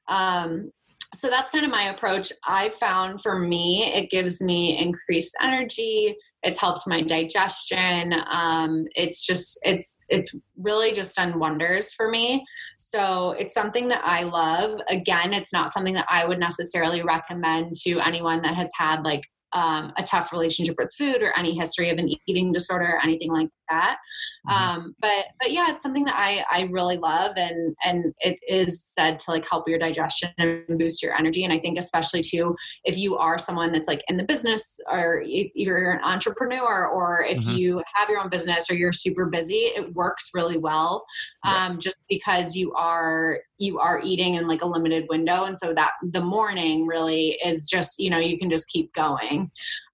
Um, 0.08 0.72
so 1.14 1.29
that's 1.29 1.50
kind 1.50 1.64
of 1.64 1.70
my 1.70 1.85
approach. 1.85 2.33
I 2.46 2.68
found 2.68 3.22
for 3.22 3.38
me, 3.38 3.92
it 3.94 4.11
gives 4.11 4.40
me 4.40 4.79
increased 4.79 5.35
energy. 5.40 6.16
It's 6.42 6.61
helped 6.61 6.87
my 6.87 7.03
digestion. 7.03 8.14
Um, 8.31 8.85
it's 8.94 9.24
just, 9.24 9.59
it's, 9.62 10.00
it's 10.09 10.35
really 10.59 10.92
just 10.92 11.16
done 11.16 11.38
wonders 11.38 11.94
for 11.94 12.11
me. 12.11 12.44
So 12.79 13.33
it's 13.38 13.55
something 13.55 13.88
that 13.88 14.03
I 14.05 14.24
love. 14.24 14.81
Again, 14.88 15.33
it's 15.33 15.53
not 15.53 15.72
something 15.72 15.94
that 15.94 16.07
I 16.09 16.27
would 16.27 16.38
necessarily 16.38 17.03
recommend 17.03 17.77
to 17.85 18.00
anyone 18.00 18.42
that 18.42 18.55
has 18.55 18.70
had 18.77 19.05
like 19.05 19.24
um, 19.54 19.92
a 19.96 20.02
tough 20.02 20.32
relationship 20.32 20.74
with 20.78 20.92
food 20.96 21.22
or 21.22 21.32
any 21.38 21.56
history 21.56 21.90
of 21.90 21.98
an 21.98 22.10
eating 22.26 22.52
disorder 22.52 22.84
or 22.84 23.02
anything 23.02 23.32
like 23.32 23.48
that. 23.70 23.96
Mm-hmm. 24.48 24.78
Um, 24.78 24.94
but 25.00 25.26
but 25.40 25.52
yeah, 25.52 25.70
it's 25.70 25.82
something 25.82 26.04
that 26.04 26.16
I 26.16 26.44
I 26.50 26.68
really 26.70 26.96
love 26.96 27.32
and 27.36 27.74
and 27.84 28.12
it 28.20 28.38
is 28.46 28.84
said 28.84 29.18
to 29.20 29.30
like 29.30 29.48
help 29.48 29.68
your 29.68 29.78
digestion 29.78 30.30
and 30.38 30.64
boost 30.78 31.02
your 31.02 31.14
energy. 31.14 31.44
And 31.44 31.52
I 31.52 31.58
think 31.58 31.78
especially 31.78 32.20
too 32.20 32.54
if 32.84 32.98
you 32.98 33.16
are 33.16 33.38
someone 33.38 33.72
that's 33.72 33.88
like 33.88 34.02
in 34.08 34.16
the 34.16 34.24
business 34.24 34.80
or 34.90 35.22
if 35.24 35.52
you're 35.54 35.92
an 35.92 36.04
entrepreneur 36.04 36.88
or 36.88 37.24
if 37.24 37.38
mm-hmm. 37.38 37.56
you 37.56 37.82
have 37.94 38.10
your 38.10 38.20
own 38.20 38.28
business 38.28 38.70
or 38.70 38.74
you're 38.74 38.92
super 38.92 39.26
busy, 39.26 39.70
it 39.76 39.94
works 39.94 40.30
really 40.34 40.58
well. 40.58 41.04
Yeah. 41.44 41.66
Um, 41.66 41.78
just 41.78 42.02
because 42.08 42.56
you 42.56 42.72
are 42.74 43.38
you 43.58 43.78
are 43.78 44.00
eating 44.02 44.34
in 44.34 44.46
like 44.46 44.62
a 44.62 44.66
limited 44.66 45.06
window 45.08 45.44
and 45.44 45.56
so 45.56 45.72
that 45.72 45.92
the 46.02 46.20
morning 46.20 46.86
really 46.86 47.38
is 47.44 47.68
just 47.68 48.00
you 48.00 48.10
know 48.10 48.18
you 48.18 48.36
can 48.36 48.50
just 48.50 48.68
keep 48.68 48.92
going 48.92 49.43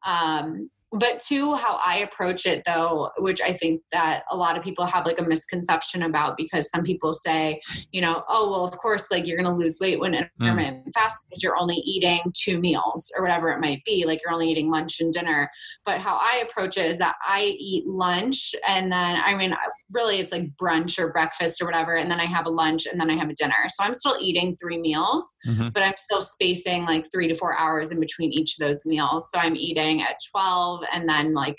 um, 0.04 0.70
but 0.92 1.20
two 1.20 1.54
how 1.54 1.78
i 1.84 1.98
approach 1.98 2.46
it 2.46 2.62
though 2.66 3.10
which 3.18 3.40
i 3.40 3.52
think 3.52 3.80
that 3.92 4.24
a 4.30 4.36
lot 4.36 4.56
of 4.56 4.64
people 4.64 4.84
have 4.84 5.06
like 5.06 5.20
a 5.20 5.24
misconception 5.24 6.02
about 6.02 6.36
because 6.36 6.68
some 6.68 6.82
people 6.82 7.12
say 7.12 7.60
you 7.92 8.00
know 8.00 8.24
oh 8.28 8.50
well 8.50 8.66
of 8.66 8.76
course 8.78 9.10
like 9.10 9.24
you're 9.26 9.36
going 9.36 9.48
to 9.48 9.52
lose 9.52 9.78
weight 9.80 10.00
when 10.00 10.14
intermittent 10.14 10.84
mm. 10.84 10.92
fasting 10.92 11.28
is 11.30 11.42
you're 11.42 11.56
only 11.56 11.76
eating 11.76 12.20
two 12.34 12.58
meals 12.58 13.10
or 13.16 13.22
whatever 13.22 13.50
it 13.50 13.60
might 13.60 13.82
be 13.84 14.04
like 14.04 14.20
you're 14.24 14.32
only 14.32 14.50
eating 14.50 14.70
lunch 14.70 15.00
and 15.00 15.12
dinner 15.12 15.48
but 15.84 16.00
how 16.00 16.18
i 16.20 16.44
approach 16.48 16.76
it 16.76 16.86
is 16.86 16.98
that 16.98 17.14
i 17.24 17.56
eat 17.58 17.86
lunch 17.86 18.54
and 18.66 18.90
then 18.90 19.16
i 19.24 19.34
mean 19.34 19.54
really 19.92 20.18
it's 20.18 20.32
like 20.32 20.50
brunch 20.56 20.98
or 20.98 21.12
breakfast 21.12 21.62
or 21.62 21.66
whatever 21.66 21.96
and 21.96 22.10
then 22.10 22.18
i 22.18 22.24
have 22.24 22.46
a 22.46 22.50
lunch 22.50 22.86
and 22.86 23.00
then 23.00 23.10
i 23.10 23.16
have 23.16 23.30
a 23.30 23.34
dinner 23.34 23.54
so 23.68 23.84
i'm 23.84 23.94
still 23.94 24.16
eating 24.20 24.54
three 24.56 24.78
meals 24.78 25.36
mm-hmm. 25.46 25.68
but 25.68 25.84
i'm 25.84 25.94
still 25.96 26.22
spacing 26.22 26.84
like 26.84 27.06
three 27.12 27.28
to 27.28 27.34
four 27.34 27.56
hours 27.56 27.92
in 27.92 28.00
between 28.00 28.32
each 28.32 28.58
of 28.58 28.66
those 28.66 28.84
meals 28.84 29.30
so 29.30 29.38
i'm 29.38 29.54
eating 29.54 30.02
at 30.02 30.16
12 30.32 30.79
and 30.92 31.08
then 31.08 31.34
like 31.34 31.58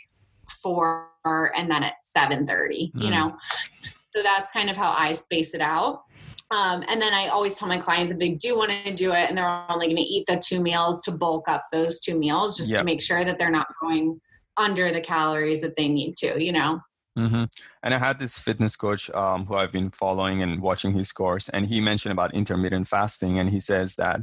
4 0.61 1.09
and 1.55 1.69
then 1.71 1.83
at 1.83 1.95
7.30 2.15 2.45
mm. 2.45 3.03
you 3.03 3.09
know 3.09 3.35
so 3.81 4.21
that's 4.21 4.51
kind 4.51 4.69
of 4.69 4.77
how 4.77 4.93
i 4.97 5.11
space 5.11 5.53
it 5.53 5.61
out 5.61 6.03
um, 6.51 6.83
and 6.89 7.01
then 7.01 7.13
I 7.13 7.27
always 7.27 7.57
tell 7.57 7.69
my 7.69 7.77
clients 7.77 8.11
if 8.11 8.19
they 8.19 8.29
do 8.29 8.57
want 8.57 8.71
to 8.71 8.93
do 8.93 9.13
it 9.13 9.29
and 9.29 9.37
they're 9.37 9.65
only 9.69 9.87
going 9.87 9.95
to 9.95 10.01
eat 10.01 10.25
the 10.27 10.35
two 10.35 10.61
meals 10.61 11.01
to 11.03 11.11
bulk 11.11 11.47
up 11.47 11.63
those 11.71 12.01
two 12.01 12.19
meals 12.19 12.57
just 12.57 12.71
yep. 12.71 12.79
to 12.79 12.85
make 12.85 13.01
sure 13.01 13.23
that 13.23 13.37
they're 13.37 13.49
not 13.49 13.67
going 13.81 14.19
under 14.57 14.91
the 14.91 14.99
calories 14.99 15.61
that 15.61 15.77
they 15.77 15.87
need 15.87 16.17
to, 16.17 16.43
you 16.43 16.51
know? 16.51 16.81
Mm-hmm. 17.17 17.43
And 17.83 17.93
I 17.93 17.97
had 17.97 18.19
this 18.19 18.39
fitness 18.39 18.75
coach 18.75 19.09
um, 19.11 19.45
who 19.45 19.55
I've 19.55 19.71
been 19.71 19.91
following 19.91 20.41
and 20.41 20.61
watching 20.61 20.93
his 20.93 21.11
course, 21.11 21.49
and 21.49 21.65
he 21.65 21.81
mentioned 21.81 22.13
about 22.13 22.33
intermittent 22.33 22.87
fasting, 22.87 23.37
and 23.37 23.49
he 23.49 23.59
says 23.59 23.95
that 23.95 24.21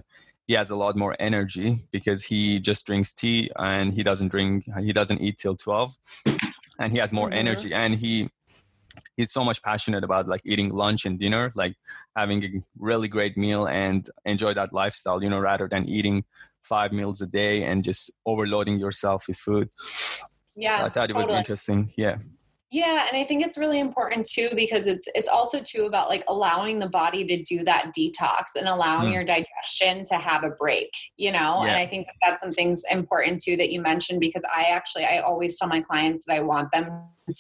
he 0.49 0.55
has 0.55 0.71
a 0.71 0.77
lot 0.77 0.97
more 0.97 1.15
energy 1.21 1.77
because 1.93 2.25
he 2.25 2.59
just 2.59 2.87
drinks 2.87 3.13
tea 3.13 3.51
and 3.57 3.93
he 3.93 4.03
doesn't 4.03 4.29
drink 4.29 4.65
he 4.83 4.93
doesn't 4.93 5.21
eat 5.21 5.37
till 5.39 5.55
12 5.55 5.95
and 6.81 6.91
he 6.91 6.99
has 6.99 7.13
more 7.13 7.29
mm-hmm. 7.29 7.47
energy 7.47 7.73
and 7.73 7.95
he 7.95 8.29
he's 9.17 9.31
so 9.31 9.45
much 9.45 9.63
passionate 9.63 10.03
about 10.03 10.27
like 10.27 10.41
eating 10.45 10.71
lunch 10.71 11.05
and 11.05 11.19
dinner 11.21 11.53
like 11.55 11.77
having 12.17 12.43
a 12.45 12.49
really 12.79 13.07
great 13.07 13.37
meal 13.37 13.69
and 13.69 14.11
enjoy 14.25 14.53
that 14.55 14.73
lifestyle 14.73 15.23
you 15.23 15.31
know 15.31 15.39
rather 15.39 15.69
than 15.69 15.85
eating 15.85 16.25
five 16.63 16.93
meals 16.93 17.21
a 17.21 17.27
day 17.27 17.63
and 17.63 17.85
just 17.85 18.11
overloading 18.27 18.79
yourself 18.79 19.29
with 19.29 19.37
food 19.37 19.69
yeah 20.57 20.79
so 20.79 20.85
i 20.85 20.89
thought 20.89 21.09
totally. 21.09 21.25
it 21.25 21.27
was 21.29 21.37
interesting 21.37 21.93
yeah 21.97 22.17
yeah, 22.71 23.07
and 23.09 23.17
I 23.17 23.25
think 23.25 23.43
it's 23.43 23.57
really 23.57 23.81
important 23.81 24.27
too 24.27 24.51
because 24.55 24.87
it's 24.87 25.09
it's 25.15 25.29
also 25.29 25.61
too 25.61 25.85
about 25.85 26.11
like 26.11 26.23
allowing 26.29 26.79
the 26.79 26.89
body 26.89 27.25
to 27.25 27.43
do 27.43 27.65
that 27.65 27.93
detox 27.97 28.57
and 28.57 28.69
allowing 28.69 29.09
mm. 29.09 29.15
your 29.15 29.25
digestion 29.25 30.05
to 30.07 30.17
have 30.17 30.45
a 30.45 30.51
break, 30.51 30.91
you 31.17 31.33
know? 31.33 31.63
Yeah. 31.63 31.69
And 31.69 31.77
I 31.77 31.87
think 31.87 32.07
that 32.09 32.17
that's 32.21 32.43
something's 32.43 32.83
important 32.91 33.41
too 33.41 33.57
that 33.57 33.71
you 33.71 33.81
mentioned 33.81 34.21
because 34.21 34.45
I 34.55 34.65
actually 34.65 35.07
I 35.07 35.21
always 35.21 35.59
tell 35.59 35.69
my 35.69 35.81
clients 35.81 36.25
that 36.27 36.35
I 36.35 36.41
want 36.41 36.71
them 36.71 36.91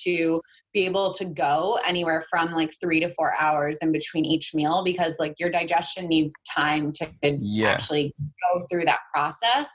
to 0.04 0.40
be 0.74 0.84
able 0.84 1.12
to 1.12 1.24
go 1.24 1.78
anywhere 1.84 2.22
from 2.30 2.52
like 2.52 2.72
three 2.80 3.00
to 3.00 3.08
four 3.10 3.32
hours 3.40 3.78
in 3.80 3.90
between 3.90 4.24
each 4.24 4.54
meal 4.54 4.82
because 4.84 5.18
like 5.18 5.34
your 5.38 5.50
digestion 5.50 6.06
needs 6.06 6.32
time 6.48 6.92
to 6.92 7.08
yeah. 7.22 7.70
actually 7.70 8.14
go 8.20 8.66
through 8.70 8.84
that 8.84 9.00
process. 9.12 9.68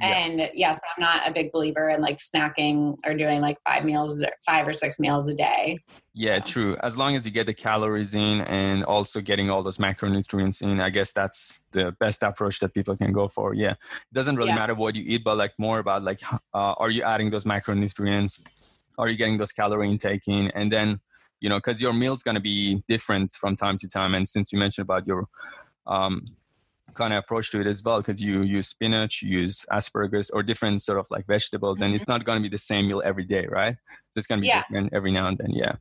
Yeah. 0.00 0.08
And 0.08 0.38
yes, 0.40 0.50
yeah, 0.54 0.72
so 0.72 0.80
I'm 0.96 1.00
not 1.00 1.28
a 1.28 1.32
big 1.32 1.52
believer 1.52 1.90
in 1.90 2.00
like 2.00 2.18
snacking 2.18 2.96
or 3.06 3.14
doing 3.14 3.40
like 3.40 3.58
five 3.68 3.84
meals, 3.84 4.22
or 4.22 4.30
five 4.46 4.66
or 4.66 4.72
six 4.72 4.98
meals 4.98 5.26
a 5.26 5.34
day. 5.34 5.76
Yeah, 6.14 6.38
so. 6.38 6.52
true. 6.52 6.76
As 6.82 6.96
long 6.96 7.14
as 7.16 7.24
you 7.24 7.30
get 7.30 7.46
the 7.46 7.54
calories 7.54 8.14
in 8.14 8.40
and 8.42 8.82
also 8.84 9.20
getting 9.20 9.50
all 9.50 9.62
those 9.62 9.78
macronutrients 9.78 10.62
in, 10.62 10.80
I 10.80 10.90
guess 10.90 11.12
that's 11.12 11.62
the 11.72 11.92
best 12.00 12.22
approach 12.22 12.58
that 12.60 12.74
people 12.74 12.96
can 12.96 13.12
go 13.12 13.28
for. 13.28 13.54
Yeah, 13.54 13.72
it 13.72 14.14
doesn't 14.14 14.36
really 14.36 14.52
matter 14.52 14.74
what 14.74 14.96
you 14.96 15.04
eat, 15.06 15.22
but 15.22 15.36
like 15.36 15.52
more 15.58 15.78
about 15.78 16.02
like, 16.02 16.20
uh, 16.32 16.38
are 16.78 16.90
you 16.90 17.02
adding 17.02 17.30
those 17.30 17.44
macronutrients? 17.44 18.40
Are 19.00 19.08
you 19.08 19.16
getting 19.16 19.38
those 19.38 19.52
calorie 19.52 19.88
intake 19.88 20.28
in 20.28 20.50
and 20.54 20.70
then 20.70 21.00
you 21.40 21.48
know 21.48 21.56
because 21.56 21.80
your 21.80 21.92
meal's 21.92 22.22
going 22.22 22.34
to 22.34 22.40
be 22.40 22.82
different 22.88 23.32
from 23.32 23.56
time 23.56 23.78
to 23.78 23.88
time 23.88 24.14
and 24.14 24.28
since 24.28 24.52
you 24.52 24.58
mentioned 24.58 24.84
about 24.84 25.06
your 25.06 25.26
um, 25.86 26.22
kind 26.94 27.12
of 27.12 27.18
approach 27.18 27.50
to 27.50 27.60
it 27.60 27.66
as 27.66 27.82
well 27.82 27.98
because 27.98 28.22
you 28.22 28.42
use 28.42 28.68
spinach 28.68 29.22
you 29.22 29.40
use 29.40 29.64
asparagus 29.70 30.30
or 30.30 30.42
different 30.42 30.82
sort 30.82 30.98
of 30.98 31.06
like 31.10 31.26
vegetables 31.26 31.80
and 31.80 31.94
it's 31.94 32.04
mm-hmm. 32.04 32.12
not 32.12 32.24
going 32.24 32.38
to 32.38 32.42
be 32.42 32.48
the 32.48 32.58
same 32.58 32.88
meal 32.88 33.02
every 33.04 33.24
day 33.24 33.46
right 33.48 33.76
so 34.10 34.18
it's 34.18 34.26
going 34.26 34.38
to 34.38 34.42
be 34.42 34.48
yeah. 34.48 34.62
different 34.62 34.92
every 34.92 35.12
now 35.12 35.26
and 35.26 35.38
then 35.38 35.50
yeah 35.50 35.74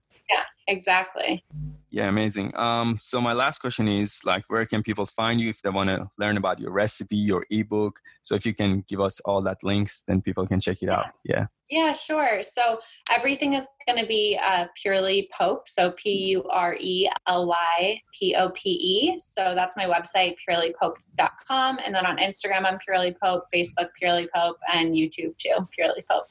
exactly. 0.70 1.44
Yeah 1.90 2.08
amazing. 2.08 2.56
Um 2.56 2.98
so 3.00 3.20
my 3.20 3.34
last 3.34 3.60
question 3.60 3.88
is 3.88 4.22
like 4.24 4.44
where 4.48 4.66
can 4.66 4.84
people 4.84 5.06
find 5.06 5.40
you 5.40 5.50
if 5.50 5.62
they 5.62 5.70
want 5.70 5.90
to 5.90 6.08
learn 6.18 6.38
about 6.38 6.60
your 6.60 6.72
recipe 6.72 7.18
your 7.18 7.46
ebook? 7.50 8.00
So 8.22 8.36
if 8.36 8.46
you 8.46 8.54
can 8.54 8.84
give 8.88 9.02
us 9.02 9.20
all 9.22 9.42
that 9.42 9.64
links 9.64 10.04
then 10.08 10.22
people 10.22 10.46
can 10.48 10.60
check 10.62 10.82
it 10.84 10.90
out. 10.90 11.12
Yeah. 11.24 11.48
Yeah 11.70 11.94
sure. 11.94 12.42
So 12.42 12.80
everything 13.12 13.54
is 13.54 13.66
going 13.90 14.00
to 14.00 14.08
be 14.08 14.40
uh, 14.42 14.68
purely 14.82 15.30
pope 15.38 15.68
so 15.68 15.92
p-u-r-e-l-y-p-o-p-e 15.92 16.40
so 19.18 19.56
that's 19.56 19.76
my 19.76 19.86
website 19.86 20.36
purelypope.com 20.48 21.80
and 21.84 21.96
then 21.96 22.06
on 22.06 22.18
instagram 22.18 22.66
i'm 22.66 22.78
purely 22.88 23.16
pope 23.24 23.46
facebook 23.54 23.88
purely 23.98 24.30
pope 24.36 24.58
and 24.74 24.94
youtube 24.94 25.36
too 25.40 25.56
purely 25.76 26.04
pope 26.10 26.26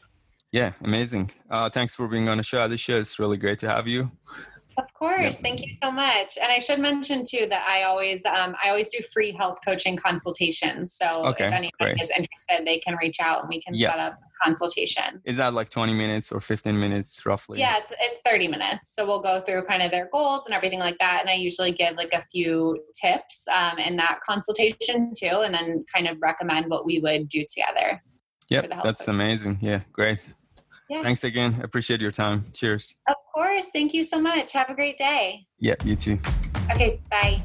yeah, 0.53 0.73
amazing. 0.83 1.31
Uh, 1.51 1.69
thanks 1.69 1.95
for 1.95 2.09
being 2.09 2.29
on 2.29 2.39
the 2.39 2.43
show, 2.43 2.65
Alicia. 2.65 2.97
It's 2.97 3.19
really 3.19 3.37
great 3.37 3.59
to 3.61 3.69
have 3.69 3.87
you. 3.87 4.11
Of 4.79 4.95
course, 4.95 5.21
yeah. 5.21 5.31
thank 5.31 5.67
you 5.67 5.75
so 5.83 5.91
much. 5.91 6.39
And 6.41 6.53
I 6.53 6.61
should 6.61 6.79
mention 6.79 7.25
too 7.29 7.47
that 7.51 7.67
I 7.69 7.83
always 7.83 8.25
um, 8.25 8.55
I 8.65 8.69
always 8.69 8.93
do 8.93 9.03
free 9.13 9.33
health 9.33 9.59
coaching 9.67 9.97
consultations. 9.97 10.95
So 10.95 11.27
okay, 11.27 11.47
if 11.47 11.53
anyone 11.53 11.73
great. 11.81 12.01
is 12.01 12.11
interested, 12.11 12.65
they 12.65 12.79
can 12.79 12.97
reach 13.03 13.17
out 13.21 13.41
and 13.41 13.49
we 13.49 13.61
can 13.61 13.75
yeah. 13.75 13.91
set 13.91 13.99
up 13.99 14.13
a 14.15 14.45
consultation. 14.45 15.21
Is 15.25 15.37
that 15.37 15.53
like 15.53 15.69
20 15.69 15.95
minutes 15.95 16.31
or 16.31 16.41
15 16.41 16.79
minutes 16.79 17.27
roughly? 17.27 17.59
Yeah, 17.59 17.79
it's, 17.79 17.93
it's 18.01 18.21
30 18.25 18.47
minutes. 18.49 18.95
So 18.95 19.05
we'll 19.05 19.21
go 19.21 19.41
through 19.41 19.65
kind 19.65 19.83
of 19.83 19.91
their 19.91 20.09
goals 20.13 20.43
and 20.47 20.55
everything 20.55 20.79
like 20.79 20.99
that. 20.99 21.19
And 21.23 21.29
I 21.29 21.35
usually 21.35 21.73
give 21.73 21.97
like 21.97 22.13
a 22.13 22.23
few 22.33 22.79
tips 22.95 23.47
um, 23.53 23.79
in 23.79 23.97
that 23.97 24.21
consultation 24.25 25.13
too, 25.17 25.41
and 25.43 25.53
then 25.53 25.85
kind 25.93 26.07
of 26.07 26.19
recommend 26.23 26.67
what 26.71 26.87
we 26.87 27.01
would 27.01 27.29
do 27.29 27.45
together. 27.53 28.01
Yep, 28.51 28.71
that's 28.83 29.05
coaching. 29.05 29.15
amazing. 29.15 29.59
Yeah, 29.61 29.81
great. 29.93 30.33
Yeah. 30.89 31.03
Thanks 31.03 31.25
again. 31.25 31.61
Appreciate 31.63 32.01
your 32.01 32.11
time. 32.11 32.45
Cheers. 32.53 32.95
Of 33.09 33.17
course. 33.35 33.67
Thank 33.73 33.93
you 33.95 34.05
so 34.05 34.21
much. 34.21 34.53
Have 34.53 34.71
a 34.71 34.75
great 34.75 34.97
day. 34.97 35.47
Yeah, 35.59 35.75
you 35.85 35.97
too. 35.97 36.19
Okay, 36.71 37.01
bye. 37.11 37.43